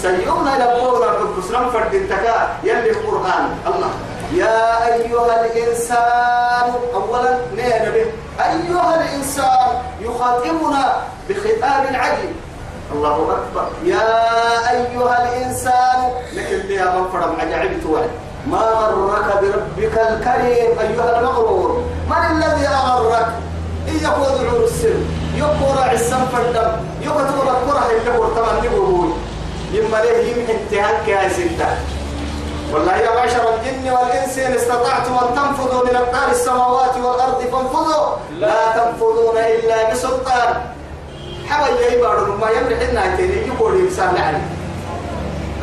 [0.02, 3.44] سيومنا لبونا قدس نفرد انتكا يلي القرآن.
[3.66, 3.90] الله.
[4.34, 8.06] يا أيها الإنسان أولا نينا به.
[8.40, 9.68] أيها الإنسان
[10.00, 12.34] يخاطبنا بخطاب عجيب
[12.92, 13.66] الله أكبر.
[13.84, 14.10] يا
[14.70, 15.98] أيها الإنسان
[16.32, 18.10] لكن لي من فرم عجيب توعد
[18.46, 23.26] ما غرك بربك الكريم أيها المغرور؟ من الذي أغرك؟
[24.02, 25.00] دعور السر
[25.36, 26.70] يقول عسان فردم
[27.02, 28.24] يقول الكره اللي هو
[28.64, 29.10] يقول
[29.72, 31.78] يما ليه يمكن تهك يا سنتا
[32.72, 38.16] والله يا معشر الجن والإنس إن استطعتم أن تنفذوا من أقطار السماوات والأرض فانفذوا.
[38.38, 40.54] لا تنفذون إلا بسلطان.
[41.48, 44.46] حوالي يا إبارة ما يمرح إنها تيني يقول إنسان عليه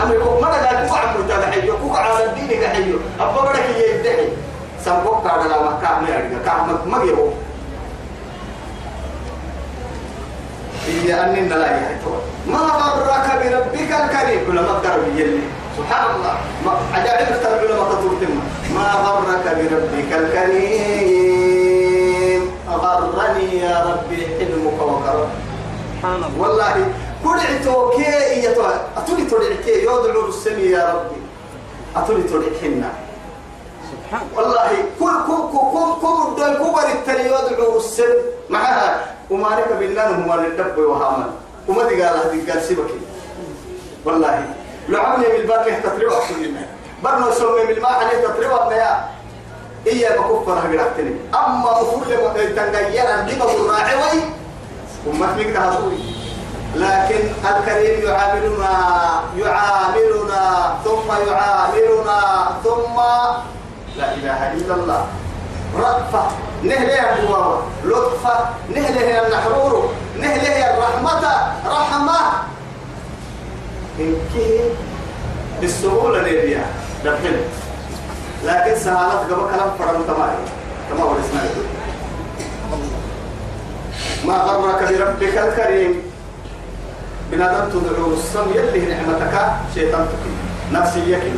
[0.04, 4.30] أمريكو ما كوكو عم متابعي كوكو على الدين كحيو أبا برك يدعي.
[4.86, 7.28] سنبوك على ما كان يرجع كان ما يهو
[10.88, 11.58] هي أني لا
[12.48, 15.40] ما غرك بربك الكريم كل ما قرب يلي
[15.78, 18.34] سبحان الله ما عجائب اخترب لما تطورتم
[18.76, 21.28] ما غرك بربك الكريم
[23.38, 25.30] غرني يا ربي حلمك وكرمك
[25.98, 26.76] سبحان الله والله
[27.24, 28.64] كدعتو كي يتو
[28.98, 31.22] أتولي تدعكي يودعو السمي يا ربي
[31.96, 32.92] أتولي تدعكنا
[33.92, 34.70] سبحان والله
[35.00, 38.14] كل كل كل كل دول كبر التاني يودعو السم
[38.50, 41.30] معها وما لك بالله هو الدب وهامل
[41.68, 42.90] وما دي قال هذه قال سيبك.
[44.06, 44.46] والله.
[44.90, 46.64] لو عملي بالبر له تطلع كلنا
[47.04, 49.06] برنا سومي بالماء عليه تطلع يا؟
[49.88, 54.20] إيا بكفر هجرتني أما أفول ما تنغير الدب الراعي وي
[55.08, 56.00] أمتك تهضوي
[56.76, 58.74] لكن الكريم يعاملنا
[59.38, 60.44] يعاملنا
[60.86, 62.20] ثم يعاملنا
[62.64, 62.98] ثم
[63.98, 65.06] لا إله إلا الله.
[65.80, 66.47] رأفة.
[66.64, 68.40] نهله الدواء لطفة
[68.76, 71.24] نهله النحرور نهله الرحمة
[71.66, 72.20] رحمة.
[74.00, 74.60] إنكي
[75.62, 76.66] بالسهولة نبيها
[77.06, 77.42] دبل
[78.44, 80.38] لكن سهالات قبل كلام فرم تماري
[80.90, 81.52] تمام الإسماعيل
[84.26, 86.02] ما غرك بربك الكريم.
[87.32, 90.34] بنادم تدعو السم يلي نعمتك شيطان تكي
[90.72, 91.32] نفسي يكي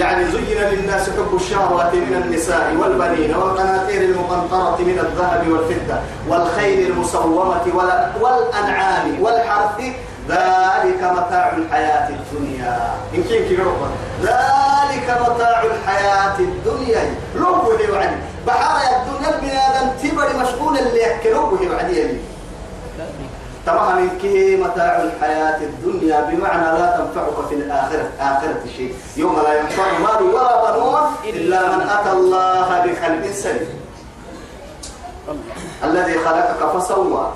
[0.00, 7.60] يعني زين للناس حب الشهوات من النساء والبنين والقناطير المقنطرة من الذهب والفضة والخيل المسومة
[7.74, 9.80] وال- والأنعام والحرث.
[10.28, 12.78] ذلك متاع الحياة الدنيا.
[13.14, 13.22] إن
[13.60, 13.90] ربنا.
[14.22, 17.14] ذلك متاع الحياة الدنيا.
[17.36, 22.02] لو هي وعدي بحر الدنيا البنادم تبري مشغول اللي يحكي هي وعدي
[23.66, 28.94] طبعا كي متاع الحياة الدنيا بمعنى لا تنفعك في الآخرة آخرة شيء.
[29.16, 33.80] يوم لا ينفع مال ولا بنون إلا من أتى الله بقلب سليم.
[35.84, 37.32] الذي خلقك فسوى.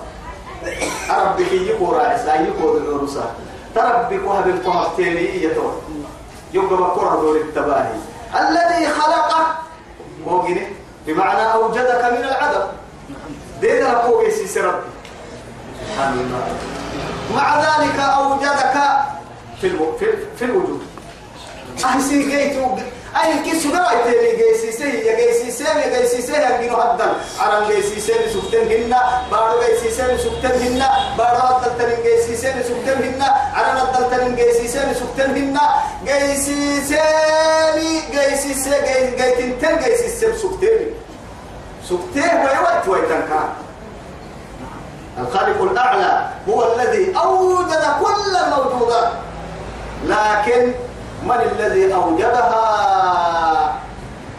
[1.11, 3.35] ربك يقول رئيسا يقول العرسا
[3.75, 5.73] تربك وهب القهرتين يتوى
[6.53, 7.95] يبقى بكرة دور التباهي.
[8.41, 9.47] الذي خلقك
[10.27, 10.67] موجنه
[11.07, 12.67] بمعنى أوجدك من العدم.
[13.61, 14.94] دينا لقوة سيسي ربي.
[15.99, 16.57] الله
[17.35, 18.77] مع ذلك أوجدك
[19.61, 19.97] في ألو...
[19.99, 20.07] في,
[20.39, 20.83] في الوجود
[21.85, 22.57] أحسن جيت
[23.23, 27.13] أي كيس قرأت لي جيسي سي يا جيسي سي يا جيسي سي يا جينو هدل
[27.41, 32.53] أنا جيسي سي سكتن هنا بارو جيسي سي سكتن هنا بارو هدل تنين جيسي سي
[32.63, 35.61] سكتن هنا أنا هدل تنين جيسي سي سكتن هنا
[36.05, 36.99] جيسي سي
[38.13, 38.71] جيسي سي
[39.17, 40.87] جيسي تن جيسي سي سكتن
[41.89, 43.64] سكتن ويوت ويتنكار
[45.19, 49.13] الخالق الأعلى هو الذي أوجد كل الموجودات.
[50.05, 50.73] لكن
[51.23, 53.75] من الذي أوجدها؟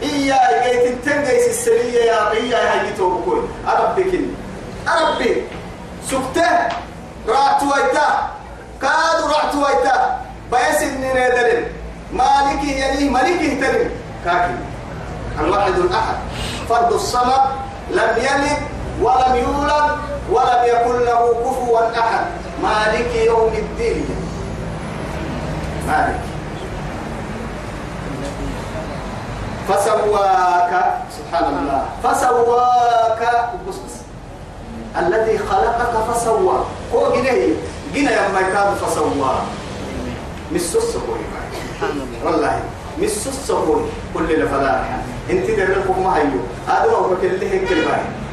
[0.02, 4.20] إيا جيت تنجيس السرية يا إيا هيتو بكل أربك
[4.88, 5.42] أربي
[6.10, 6.50] سكته.
[7.28, 8.08] رعت ويتا.
[8.82, 10.20] كاد رعت ويتا.
[10.52, 11.72] بيس النيدلين
[12.12, 13.90] مالكي يليه ملكي تلين
[14.24, 14.54] كاكي.
[15.40, 16.16] الواحد الأحد.
[16.68, 17.42] فرد الصمد
[17.90, 18.58] لم يلد
[19.02, 19.90] ولم يولد
[20.30, 22.24] ولم يكن له كفوا أحد.
[22.62, 24.04] مالك يوم الدين.
[25.86, 26.20] مالك.
[29.68, 30.72] فسواك
[31.18, 33.22] سبحان الله فسواك.
[34.98, 36.58] الذي خلقك فسوى.
[36.94, 37.54] هو جنيه.
[37.94, 39.32] جنيه يوم كان فسوى.
[41.76, 42.60] سبحان الله والله
[42.98, 43.52] مسوس
[44.14, 44.84] كل لفلاح
[45.30, 46.40] انت دركم ما هيو.
[46.68, 48.25] هذا هو كل هيك الباقي.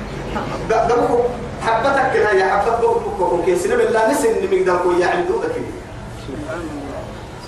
[0.72, 1.20] قبلكم
[1.62, 5.56] حبتك كده يا حبت بقولك وكي سنب الله نسن مقدار كو يعني دودك
[6.28, 7.00] سبحان الله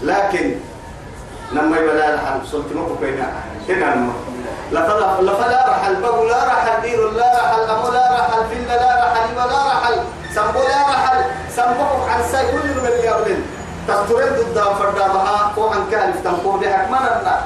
[0.03, 0.55] لكن
[1.51, 3.33] لما يبلا الحل صلت مكو كينا
[3.67, 4.13] كنا نما
[4.71, 9.61] لفلا لفلا رح لا رح لا رح الأمو لا رح الفل لا رح الإبا لا
[9.67, 9.89] رح
[10.35, 13.43] سنبو لا رح سنبو عن ساي كل من يابلين
[13.87, 17.41] تسترين ضد فردا بها فوق عن كالف تنقو بحك ما ننا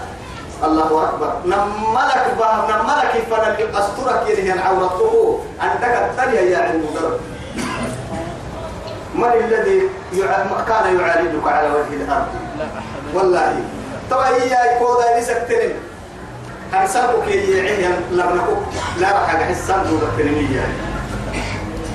[0.64, 1.32] الله أكبر.
[1.46, 5.40] نملك به نملك فنل أسترك يلي عورته.
[5.62, 7.20] عندك التالية يا علم درب
[9.16, 9.82] من الذي.
[10.68, 12.28] كان يعالجك على وجه الأرض؟
[13.14, 13.56] والله.
[14.12, 15.74] طبعا هي يكودا لسكتنم
[16.74, 18.56] أنسابك يعيه لرنكو
[18.98, 20.66] لا راح أحسن دولة تنمية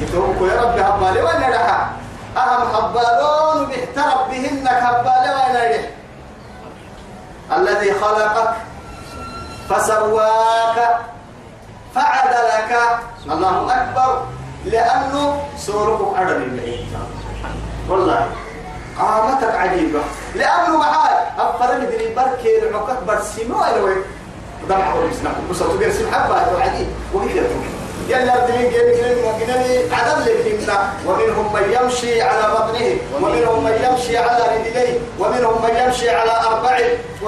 [0.03, 1.91] يتوقع يا رب هبالي وأنا لها
[2.37, 5.91] أهم هبالون بيحترب بهن هبالي وأنا لها
[7.53, 8.55] الذي خلقك
[9.71, 10.79] فسواك
[11.95, 12.73] فعدلك.
[13.27, 14.23] الله أكبر
[14.65, 16.59] لأنه سورك أدم
[17.89, 18.27] والله
[18.99, 20.01] قامتك عجيبة.
[20.35, 23.97] لأنه معاي أفضل مدري بركي العقد برسمو ألوي
[24.69, 27.41] ضمع ورسنا بس تقول سم حبة وعجيب وهي
[28.09, 35.63] يلا جيب عدم لكنا ومنهم من يمشي على بطنه ومنهم من يمشي على رجليه ومنهم
[35.63, 36.79] من يمشي على أربع
[37.23, 37.27] و...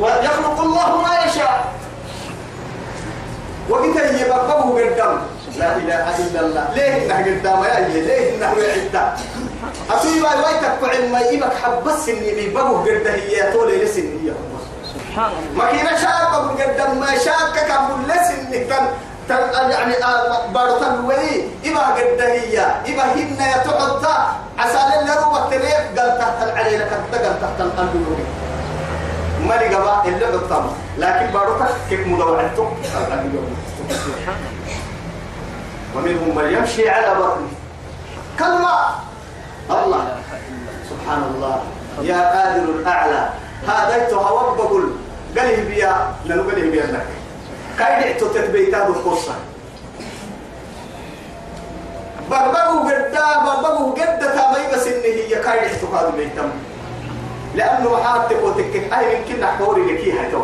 [0.00, 1.64] ويخلق الله ما يشاء.
[3.70, 3.84] وقت
[4.20, 5.18] يبقبه قدام
[5.58, 6.68] لا إله إلا الله.
[6.74, 9.12] ليه إنه قدام يا إيه ليه إنه يعد؟
[9.90, 14.32] أتوي باي واي تقع ما يبك حبس إني بيبقه قد هي طول لسن هي
[15.54, 18.50] ما كنا شاك قدام ما شاك كم لسن
[19.28, 19.94] تن- يعني
[20.54, 24.06] بارو تنوي إبا قد هي إبا هن يتعد
[24.58, 28.16] عسال اللي روبك تليف قال تحت العلي لك قال تحت القلب
[29.48, 30.66] ما لقى اللي بالطم
[30.98, 31.54] لكن بارو
[31.90, 32.58] كيف مدوعتك
[35.96, 37.48] ومنهم من يمشي على بطنه.
[38.38, 38.78] كلمة.
[39.70, 40.16] إلا الله.
[40.90, 41.60] سبحان الله.
[42.02, 43.28] يا قادر الأعلى.
[43.66, 44.92] هذا هوب بقول
[45.38, 47.06] قاله بيا لأنه قاله بيا لك
[47.78, 49.34] كاين تتبيتا بالقصة
[52.30, 56.50] بربقوا قدا بربقوا قدا تامي بس إن هي كاين اعتقاد بيتم
[57.54, 60.42] لأنه حاتك وتكك أي من كنا حوري لك هي تو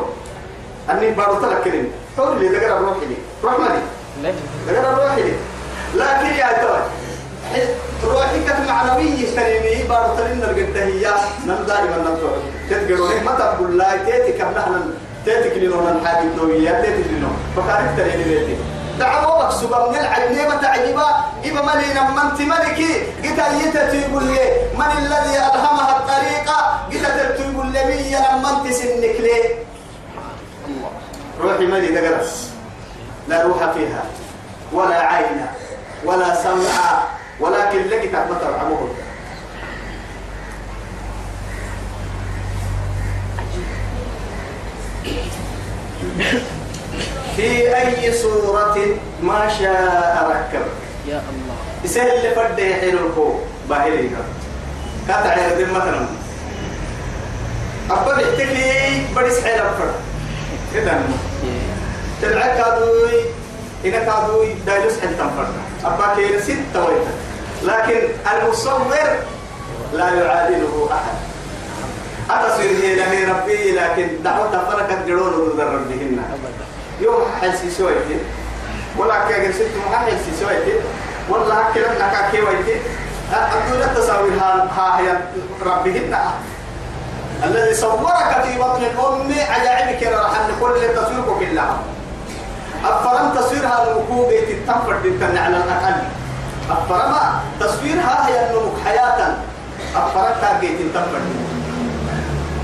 [0.90, 1.88] أني بارو تلك كلمة.
[2.16, 3.16] حوري لي دقر روحي لي.
[3.44, 3.82] روح مالي.
[4.22, 4.34] ليه
[4.68, 5.32] غير الروحي
[5.94, 6.80] لكن يا توي
[8.04, 11.14] روحي كت معنوية تنمي بارو القدهية.
[11.46, 12.38] نم دائما توي
[12.70, 14.94] تتقروني ما تقول لا تيتي كم نحن
[15.24, 18.56] تيتي كلينو نحاكي نوية تيتي كلينو فكارك تلين بيتي
[18.98, 21.06] دعوة مكسوبة من العجنة متعجبة
[21.44, 22.92] إبا ملينا من تملكي
[23.24, 24.38] قلت يتتيب لي
[24.78, 26.58] من الذي ألهمها الطريقة
[26.92, 29.40] قلت تتيب لي من تسنك لي.
[31.40, 32.50] روحي مالي دقرس
[33.28, 34.02] لا روح فيها
[34.72, 35.46] ولا عين
[36.04, 37.02] ولا سمع
[37.40, 38.94] ولكن لك تعبت عمره
[47.36, 48.76] في أي صورة
[49.22, 50.66] ما شاء ركب؟
[51.08, 51.56] يا الله.
[51.84, 53.34] يسهل اللي فرد يحيل الكو
[53.68, 54.10] باهلي.
[55.08, 56.06] كاتا عير مثلا.
[57.90, 59.90] أبا بيحتكي بديس حيل أفر
[60.74, 60.92] كده
[62.22, 63.20] تلعب كادوي
[63.84, 65.54] إذا كادوي دايلوس حد تنفرد
[65.84, 67.12] أبا كير ستة ويتا
[67.62, 68.00] لكن
[68.32, 68.96] المصور
[69.92, 71.16] لا يعادله أحد.
[72.30, 76.18] أتصير هي له ربي لكن دعوة فرقت جرون ضد ربهن.
[77.00, 78.18] يوم حلسي سويتي
[78.98, 80.72] ولا كير ست محلسي سويتي
[81.28, 82.80] ولا كير لك كي ويتي
[83.32, 85.16] أقول التساوي ها هي
[85.66, 86.16] ربهن.
[87.44, 91.78] الذي صورك في بطن الأم عجائبك رحل كل تصويرك كلها
[92.84, 96.02] أفرم تصويرها الوقوع تتنفر تنتني على الأقل.
[96.70, 97.14] أفرم
[97.60, 99.34] تصويرها هي النمك حياة.
[99.96, 101.20] أفرم تاقي تنتنفر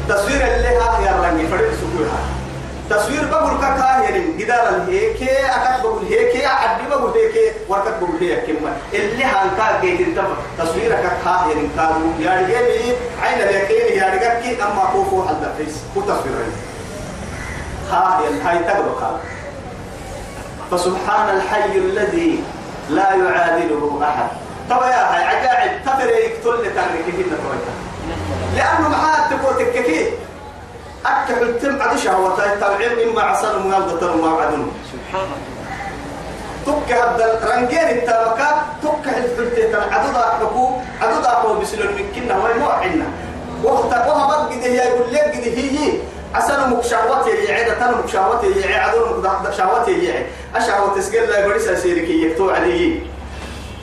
[0.09, 2.21] تصوير اللي ها هي الرنجي فريق سكوها
[2.91, 8.45] تصوير بقول كاكا هي جدار الهيك أكاد بقول هيك أعدي بقول هيك وركت بقول هيك
[8.47, 14.63] كم اللي هانكا جيت انتبه تصويرك كاكا هي كادو يعني جميل عين اليقين يعني كي
[14.63, 15.77] أما كوفو حد فيس.
[15.97, 16.35] هو تصوير
[17.91, 18.93] ها هي هاي تقبل
[20.71, 22.45] فسبحان الحي الذي
[22.91, 24.29] لا يعادله أحد.
[24.71, 25.85] طبعا يا هاي عجائب.
[25.87, 27.73] تفريق تل تحركه تويتا
[28.57, 30.07] لأنه معاه تقول تككي
[31.07, 32.45] أكل التم عدي شهوة.
[32.53, 35.51] التوعير إما عصر مغالدة وما بعدون سبحان الله
[36.67, 40.71] تك هذا رنجين التركة تك الفلتة عدد أحبكو
[41.03, 43.05] عدد أحبكو بسلون من كنا وين موعنا
[43.63, 45.93] وقت وها بقى ده يقول لك ده
[46.35, 51.23] هي عسل مكشاوات اللي عيدة تنا مكشاوات اللي عيد عدون مكشاوات اللي عيد أشعوات تسجل
[51.31, 53.01] لا يبرس سيركي يكتو عليه.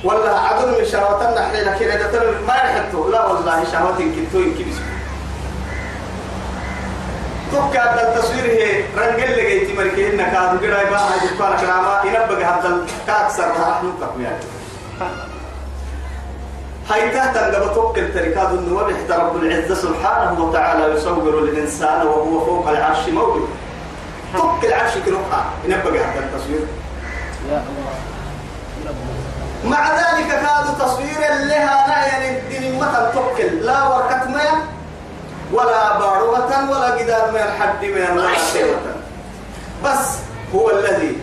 [0.03, 3.11] ولا عدون من شهواتنا إحنا لكن عيدة تنا ما يحطوا.
[3.11, 4.83] لا والله شهوات كنتو ينكبسوا
[7.51, 12.05] توك هذا التصوير هي رنجل اللي جيتي مركي إنك هذا كده يبقى هاي دكتور كرامة
[12.05, 14.43] ينبغي هذا كأكثر راح نوقف يعني
[16.89, 18.79] هاي تحت قبطوك التركات النوم
[19.11, 23.49] رب العزة سبحانه وتعالى يصور الإنسان وهو فوق العرش موجود.
[24.33, 26.59] فوق العرش كنقع ينبغي هذا التصوير.
[27.51, 27.93] يا الله.
[29.65, 33.65] مع ذلك كاد تصوير لها نهي الدين مثل توكل.
[33.65, 34.63] لا وركت ميا
[35.53, 38.23] ولا باروة ولا قدار من حد من
[39.83, 40.17] بس
[40.55, 41.17] هو الذي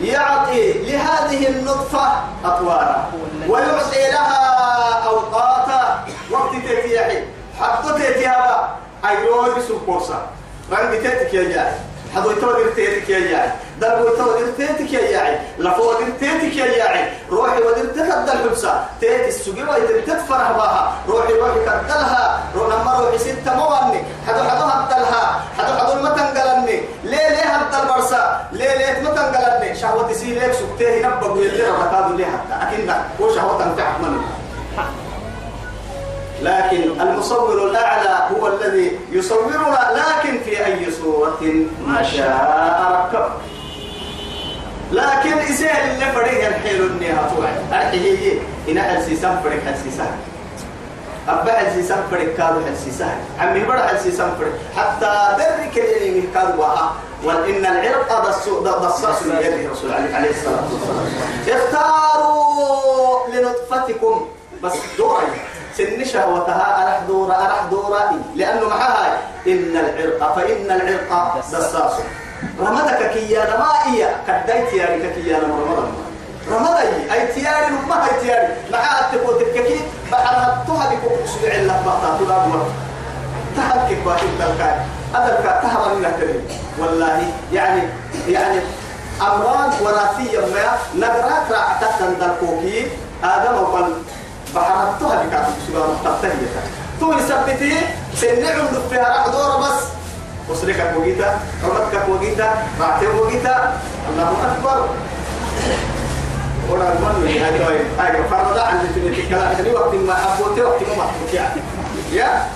[0.00, 2.12] يعطي لهذه النطفة
[2.44, 3.10] أطوارا.
[3.48, 6.04] ويعطي لها أوقاتا.
[6.30, 7.24] وقت تتيحي
[7.60, 8.76] حتى تتيها
[9.08, 10.26] أيروه بسوبورسا
[10.72, 11.72] رنگ تتك يا جاي
[12.14, 13.50] حدو يتوى تيتك يا جاي
[13.80, 19.62] دلبو يتوى تيتك يا جاي لفو تيتك يا جاي روحي ودر تكد الحبسة تيت السجي
[19.62, 25.72] ويتر تتفرح بها روحي روحي كدلها روح لما روحي ستة مواني حدو حدو هدلها حدو
[25.78, 32.14] حدو المتنقلني ليه ليه هدل برسا ليه ليه متنقلني شهوة سيريك سكتيه نبقى يلي ربطادو
[32.16, 32.90] ليه حتى أكيد
[33.20, 34.22] هو شهوة تنفع منه
[36.42, 41.40] لكن المصور الأعلى هو الذي يصورنا لكن في أي صورة
[41.86, 43.28] ما شاء ركب
[44.92, 46.80] لكن إسهل اللي فريق الحيل
[47.36, 48.38] طوعي أرحيه
[48.68, 50.16] إن حلسيسان فريق حلسيسان
[51.28, 54.52] أبا حلسيسان فريق كادو حلسيسان عمي برا حلسيسان فريق.
[54.76, 56.62] حتى درك الإلمي كادو
[57.24, 58.22] وإن العرق
[58.62, 61.06] ضصاص يده رسول عليه الصلاة والسلام.
[61.48, 64.28] اختاروا لنطفتكم.
[64.62, 65.26] بس دوري.
[65.80, 71.92] سن شهوتها أرح دورة أرح دورة لأنه معها إن العرق فإن العرق دساس.
[72.60, 75.92] رمضك كيانا ما إيا كدأي تياري كيانا رمضان.
[76.50, 76.76] رمضان
[77.12, 78.52] أي تياري ما هي تياري.
[78.72, 79.80] مع التبو تككي
[80.12, 82.64] بحرها تهدي كوكسبع الله بطا تلابوا
[83.56, 84.76] تهدك باهي تلقاي.
[85.14, 87.22] الكا تهرى من الكريم والله
[87.52, 87.82] يعني
[88.28, 88.60] يعني
[89.20, 92.88] أمراض وراثية ما نقراك راعتك تندركوكي
[93.24, 93.92] آدم وقال
[94.54, 95.34] بحرتها بك
[95.66, 96.40] سبحان الله
[97.00, 97.72] تو يثبتي
[98.14, 99.80] سنعم فيها راح دورة بس
[100.48, 102.48] وصلك وقيتا رمتك وقيتا
[102.80, 104.88] راعتي وقيتا الله أكبر
[106.70, 110.96] ولا المن هذه هاي هاي فرض عن في الكلام هذه وقت ما أبوتي وقت ما
[110.96, 111.60] محطوط يعني
[112.12, 112.46] يا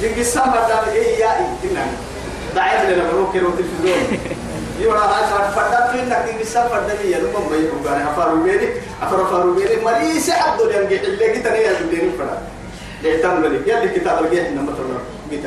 [0.00, 1.86] يجي سامر دار إيه يا إيه كنا
[2.54, 4.18] دعيت لنا بروك التلفزيون
[4.80, 8.68] يورا هاي فردات في انك تيجي سافر دنيا لما ما يكون كان افارو بيني
[9.02, 12.38] افارو فارو بيني مري سحب دول ينجي اللي جيت أنا يا دين فرد
[13.02, 14.98] ليتم لي يلي كتاب الجيش لما تقول
[15.30, 15.44] جيت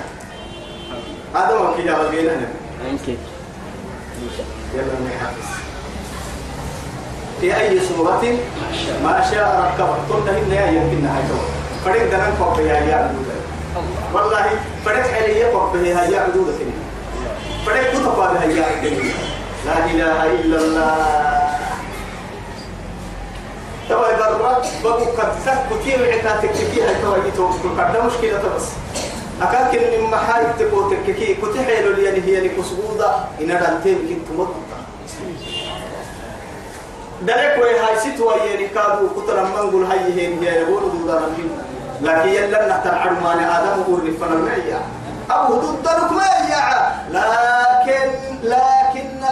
[1.35, 2.47] هذا ما كتاب الجيش هنا
[2.89, 3.17] يمكن
[4.73, 5.47] يلا نحفظ
[7.41, 8.37] في أي صورة
[9.03, 11.23] ما شاء ركب قلت هنا يا يمكن هاي
[11.85, 13.15] فريق دنا كوب يا يا
[14.13, 14.45] والله
[14.85, 16.76] فريق حاليا كوب يا يا عدود كنا فريق كتب
[19.65, 21.37] لا إله إلا الله.
[23.89, 25.31] توا برا بقو قد
[25.71, 28.67] كتير عتاتك فيها توا جيتو كذا مشكلة بس
[29.41, 33.11] أكاك إن محاي تبو تككي كتحيلو لي يعني هي لكسبودا
[33.41, 34.79] إن رانتين كنت مطلقا
[37.21, 41.19] دلك وي هاي ست وي يعني كادو كتر من نقول هاي هي هي يقول دودا
[41.19, 41.49] نبين
[42.01, 44.81] لكن يلا نحتر عرمان آدم ورد فنرمية.
[45.29, 46.27] أبو ضد ما
[47.11, 48.11] لكن
[48.43, 48.76] لكن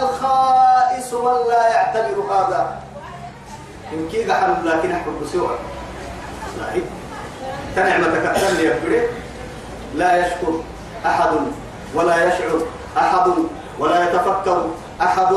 [0.02, 2.82] الخائس من لا يعتبر هذا.
[3.92, 5.56] إن كي قحل لكن أحب سوى
[6.58, 6.80] لا.
[7.76, 9.00] تنعمتك أكثر لي
[9.94, 10.60] لا يشكر
[11.06, 11.30] أحد
[11.94, 12.60] ولا يشعر
[12.98, 13.26] أحد
[13.78, 14.66] ولا يتفكر
[15.02, 15.32] أحد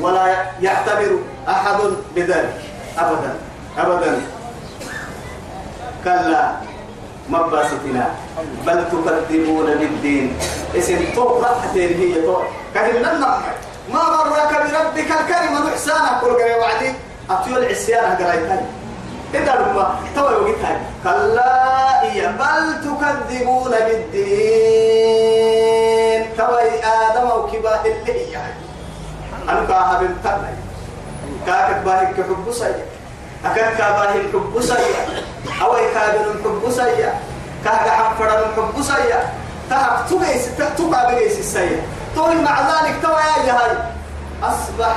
[0.00, 0.26] ولا
[0.60, 1.78] يعتبر أحد
[2.16, 2.60] بذلك.
[2.98, 3.34] أبدا.
[3.78, 4.20] أبدا.
[6.04, 6.52] كلا.
[7.30, 8.10] مباستنا
[8.66, 10.36] بل تكذبون بالدين
[10.74, 12.36] اسم تو رحتين هي تو
[12.74, 13.38] كهلنا
[13.88, 16.90] ما غرك بربك الكريم إحسانك كل قريب وعدي.
[17.30, 18.62] أتيو العسيان قريتها
[19.34, 21.52] إذا لما تو وقتها كلا
[22.02, 25.42] إيا بل تكذبون بالدين.
[26.38, 28.36] توي آدم وكبا اللي هي
[29.48, 30.54] أنا كاها بنتنا
[31.46, 32.84] كاكت باهي كحب سيئ
[33.44, 34.96] أكاك باهي الحب سيئ
[35.62, 37.08] أو كابن الحب سيئ
[37.64, 39.14] كاك حفر الحب سيئ
[39.70, 40.44] تهك تبيس
[40.78, 41.78] تبع بيس السيئ
[42.16, 43.76] طول مع ذلك تو يا هاي.
[44.42, 44.96] أصبح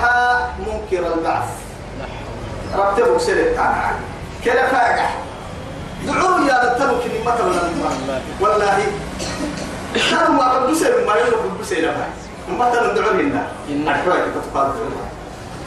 [0.59, 1.49] منكر البعث.
[2.76, 3.93] رتبوا سيرت عنها
[4.45, 5.09] كلا فاقع.
[6.05, 7.38] دعوا يا تلو كلمة
[8.41, 8.78] والله.
[10.09, 11.93] كانوا ما قد سير ما يلو قد سير
[12.59, 12.70] ما.
[12.70, 13.43] تندعوا لنا
[13.91, 14.68] أحوالك تتقال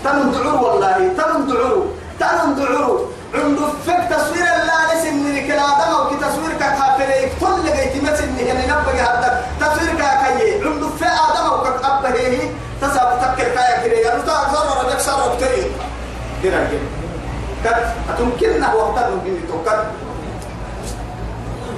[0.05, 0.97] تندعوا والله.
[1.19, 1.85] تندعوا
[2.21, 2.99] تندعوا
[3.35, 6.88] عند فك تصوير الله لسن من كلا دم أو كتصوير كافرين
[16.43, 16.89] كده كده
[17.65, 17.77] كد
[18.11, 19.79] أتمكننا وقتا ممكن توكد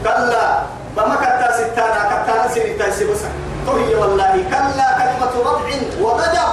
[0.04, 0.62] كلا
[0.96, 3.28] بما كتا ستانا كتا سنتا سبسا
[3.66, 5.68] طهي والله كلا كلمة رضع
[6.00, 6.50] وضجر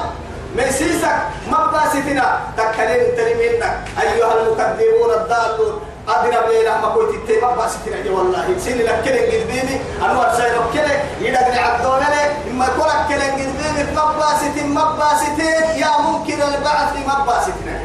[0.56, 1.16] ميسيسك
[1.48, 3.64] مباستنا تكلم تلمينك
[4.02, 5.82] أيها المكذبون الضالون.
[6.08, 8.56] أدنى بينا ما كنت تتبع باستنا يا والله.
[8.64, 12.52] سين لك كده قدبيني أنوار سيرك كده يدقني عبدون لي.
[12.52, 17.76] إما يقول لك كده قدبيني مباستين مباستين يا ممكن البعث مباستنا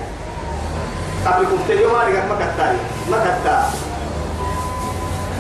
[1.26, 2.76] قبلكم تليوم أنا ما كتاي
[3.10, 3.70] ما كتا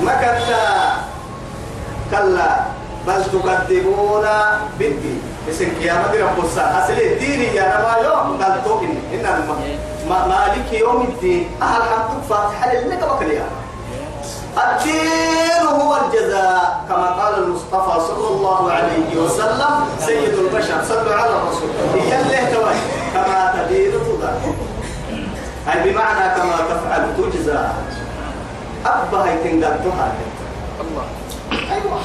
[0.02, 0.64] ما كتا
[2.10, 2.50] كلا
[3.06, 4.26] بل تكذبون
[4.78, 9.22] بالدين اسم قيامة رب الساعة أصل الدين يا رب يوم قال توكن إن
[10.08, 13.44] ما مالك يوم الدين أهل حمد فاتحة لك بكريا
[14.58, 21.70] الدين هو الجزاء كما قال المصطفى صلى الله عليه وسلم سيد البشر صلوا على الرسول
[21.94, 22.56] هي اللي
[23.14, 24.34] كما تدين تدار
[25.68, 27.58] أي بمعنى كما تفعل تجزى.
[28.86, 30.12] أبا هي تنقلتها
[30.80, 31.06] الله.
[31.52, 32.00] أيوة.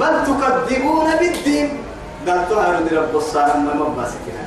[0.00, 1.68] بل تكذبون بالدين.
[2.28, 4.44] قالتها رد رب الصالح ما مباسكنا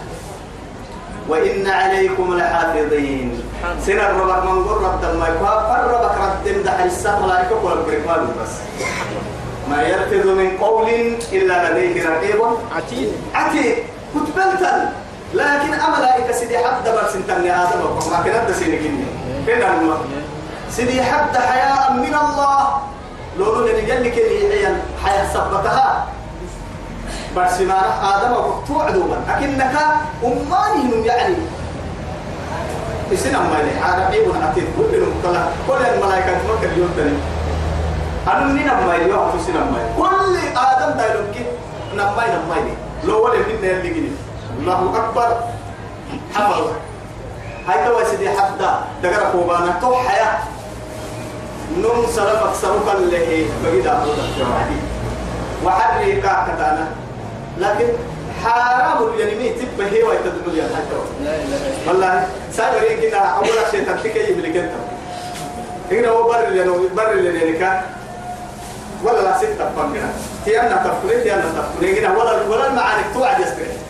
[1.30, 3.44] وإن عليكم لحافظين.
[3.86, 8.54] سنة الربك من قرب دم الربك رد مدح السهم ملائكة ولا بس.
[9.70, 10.90] ما يلفظ من قول
[11.32, 12.42] إلا لديه رقيب.
[12.76, 13.14] عتيد.
[13.36, 13.76] عتيد.
[14.16, 14.94] كتبلتا
[15.34, 19.06] لكن أملائكة سيدي حد برسن تني آدم وما كانت سيدي كني.
[19.46, 19.98] كنا الله
[20.72, 22.78] سيدي حد حياء من الله.
[23.40, 26.08] لو لن يجل كلي عيال حياة؟ سبتها.
[27.38, 27.82] بس ما
[28.14, 28.34] آدم
[28.68, 29.76] توعدوا من؟ لكنك
[30.24, 31.36] أمانهم يعني.
[33.14, 37.18] إسنا ما لي أنا عيب عتيد كل المطلع كل الملائكة تفكر اليوم تاني.
[38.28, 41.46] أنا منين ما يلي يوم في سنا ما كل آدم دايلوم كي.
[41.96, 42.74] نماي نماي
[43.04, 44.12] لو ولا من اللي جني
[44.60, 45.38] الله أكبر
[46.36, 46.68] حفظ
[47.68, 50.40] هاي توا سيدي حدا دقرا كوبانا تو حياة
[51.78, 52.94] نم سلفك سلوكا
[53.64, 54.80] بقيدا أبودا جوادي
[55.66, 56.88] وحري كاكتانا
[57.58, 57.88] لكن
[58.44, 60.96] حرام اليمين تبه هي ويتدعو يا حتى
[61.88, 64.72] والله سايبر يمكن أول شيء تنتكي يملك أنت
[65.92, 66.64] هنا هو بر اللي
[66.96, 67.82] بر اللي كان
[69.04, 70.10] ولا لا ستة فمنا
[70.46, 73.83] هي أنا تفكرين هي أنا تفكرين هنا ولا ولا المعارك توعد إله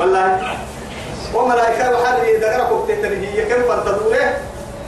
[0.00, 0.56] والله.
[1.34, 4.36] وملائكة وحري دقرك تهتري هي كم فانتدوره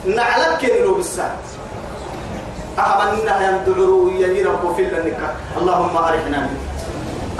[0.06, 1.36] نعلك كنلو بالساعة
[2.78, 5.20] أحمدنا يندعروا يلي رب في لنك
[5.56, 6.48] اللهم أرحنا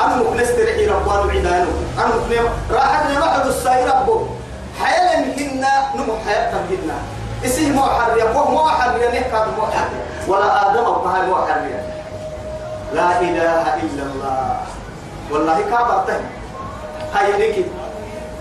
[0.01, 1.69] عدانه
[2.01, 2.27] أمك
[2.71, 4.27] راحتنا الساي ربه
[4.81, 5.65] حياة هن
[5.97, 6.15] نمو
[7.45, 7.85] إسيه مو
[8.33, 9.67] مو مو
[10.29, 10.85] ولا آدم
[11.29, 11.37] مو
[12.95, 14.57] لا إله إلا الله.
[15.35, 16.21] والله كابرته
[17.15, 17.65] هاي ليكي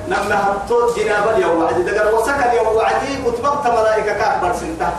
[0.08, 4.94] نمنا هبطوت جناب اليوم وعدي دقر وسك اليوم وعدي كتبت ملائكة كأكبر سنتا.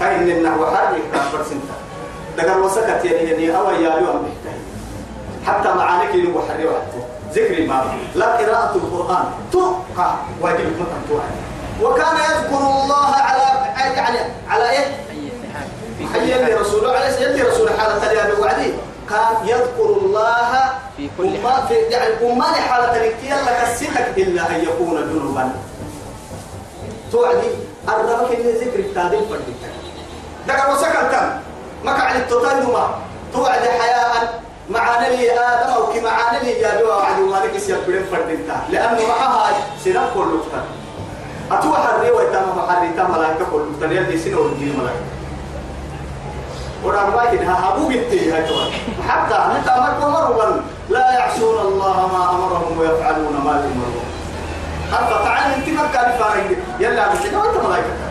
[0.00, 1.74] كاين النحو حرك كأكبر سنتا.
[2.38, 4.34] دقر وسكت يعني يعني أو يا اليوم
[5.46, 7.02] حتى معانيك يلو حري وحده.
[7.34, 7.84] ذكر ما
[8.14, 9.24] لا قراءة القرآن.
[9.52, 10.66] تقع واجب
[11.08, 11.34] توعد
[11.82, 13.42] وكان يذكر الله على
[13.76, 14.86] يعني على إيه؟
[16.12, 18.72] حي رسول عليه يلي رسول حالة تليا بوعدي
[19.10, 24.60] كان يذكر الله في كل أما في يعني أمان حالة الكتير لك السحك إلا أن
[24.60, 25.52] يكون جنوبا
[27.12, 27.48] توعدي
[27.88, 29.60] الربك اللي ذكر التادم فردك
[30.48, 31.32] دقا وسكنت
[31.84, 32.98] ما كان التوتال ما
[33.32, 34.40] توعد حياء.
[34.70, 38.38] مع نبي آدم أو كمع نبي جابوا وعدي مالك سيبرين فردك
[38.70, 39.50] لأنه معها
[39.84, 40.62] سنة كل لفتن
[41.50, 45.00] أتوى حرية ويتام حرية ملاك كل يلي سنة والدين ملاك
[46.84, 48.70] ورغم إنها أبو بنتي هاي توعد
[49.08, 50.60] حتى أنت أمرك ومروا
[50.90, 54.04] لا يعصون الله ما أمرهم ويفعلون ما يؤمرون
[54.92, 56.50] حتى تعالى انت ما كان فارق
[56.80, 58.10] يلا بس انت ملائكه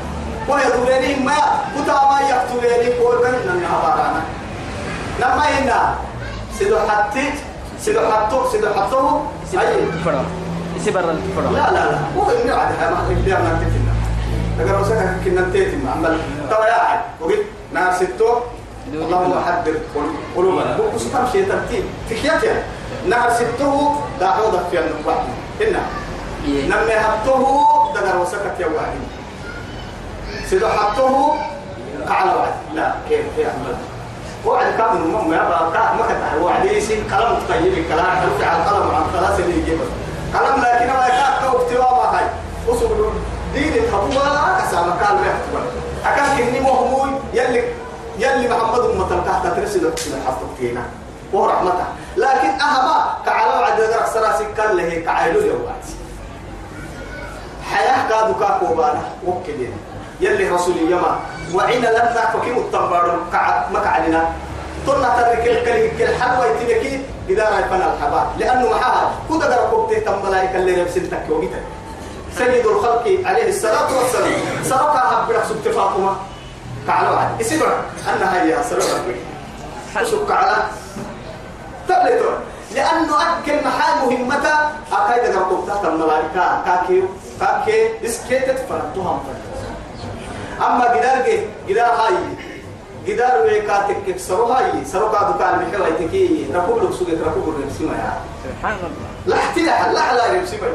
[0.49, 1.37] ويدورني ما
[1.75, 4.21] كتا ما يقتلني كل كان من عبارنا
[5.19, 5.95] لما هنا
[6.59, 7.23] سيدو حتى
[7.81, 10.21] سيدو حتى سيدو حتى اي الفرع
[10.75, 13.93] يسيبر الفرع لا لا لا هو اللي عاد ما اللي انا تفنا
[14.59, 16.17] تقرا وسكا كنا تيتم عمل
[16.49, 18.35] ترى يا عاد وقلت نار ستو
[18.93, 19.75] اللهم حذر
[20.35, 20.77] قلوبنا.
[20.95, 21.83] بس تمشي ترتيب.
[22.09, 22.63] تكياتها
[23.07, 25.23] نار ستو دعوة في النقطة
[25.61, 25.81] هنا.
[26.47, 27.41] نمي حطه
[27.95, 29.01] دقر وسكت يا واحد.
[30.49, 31.35] سيدو حطه
[32.09, 32.53] قال واحد.
[32.75, 33.77] لا كيف؟ يا أحمد؟
[34.45, 38.63] وعد كان من مم يا بقى ما كان وعد يسين كلام طيب الكلام حرف على
[38.63, 39.85] القلم عن ثلاثة اللي يجيبه.
[40.33, 42.25] كلام لكن ما كان كوفتوا ما هاي.
[42.67, 42.89] وصل
[43.53, 45.61] دين الخطوة كسام قال ما يحتوى.
[46.05, 47.63] أكان كني مهموي يلي
[48.19, 50.83] يلي محمد أمة تحت ترسل في حطتينا
[51.33, 55.83] ورحمته لكن أهما كعلى وعد درك سراسي كان له كعيلو وعد
[57.71, 59.73] حياة كادو كاكو بانا وكلين
[60.21, 61.19] يلي رسول يما.
[61.53, 63.19] وعين لن نعفكي التنبار
[63.71, 64.31] مكعلنا
[64.87, 67.01] طلنا ترك الكل الحلوة يتبكي.
[67.29, 68.27] إذا رأي فنا الحباب.
[68.39, 71.63] لأنه معها كده دركوب تهتم ملائكة اللي نفسنتك وقتك
[72.37, 74.33] سيد الخلق عليه الصلاة والسلام.
[74.63, 75.51] سرقا حب رخص
[76.89, 77.65] كعلى واحد اسمع
[78.13, 80.57] أنها هي سرقا سك على
[81.87, 82.35] تبلتون
[82.75, 84.45] لأنه أكل محل مهمة.
[84.91, 87.03] أكيد دركوب تحت الملائكة كاكيو
[87.39, 89.19] كاكي اسكيتت فرنتهم
[90.61, 92.13] أما جدار جدار هاي
[93.05, 94.85] جدار ويكاتك كسروا هاي.
[94.85, 98.13] سرقا دكان محل يتكي ركوب لك سوق ركوب الرسمة يا.
[98.43, 99.09] سبحان الله.
[99.25, 100.67] لا احتياح لا لا يرسمه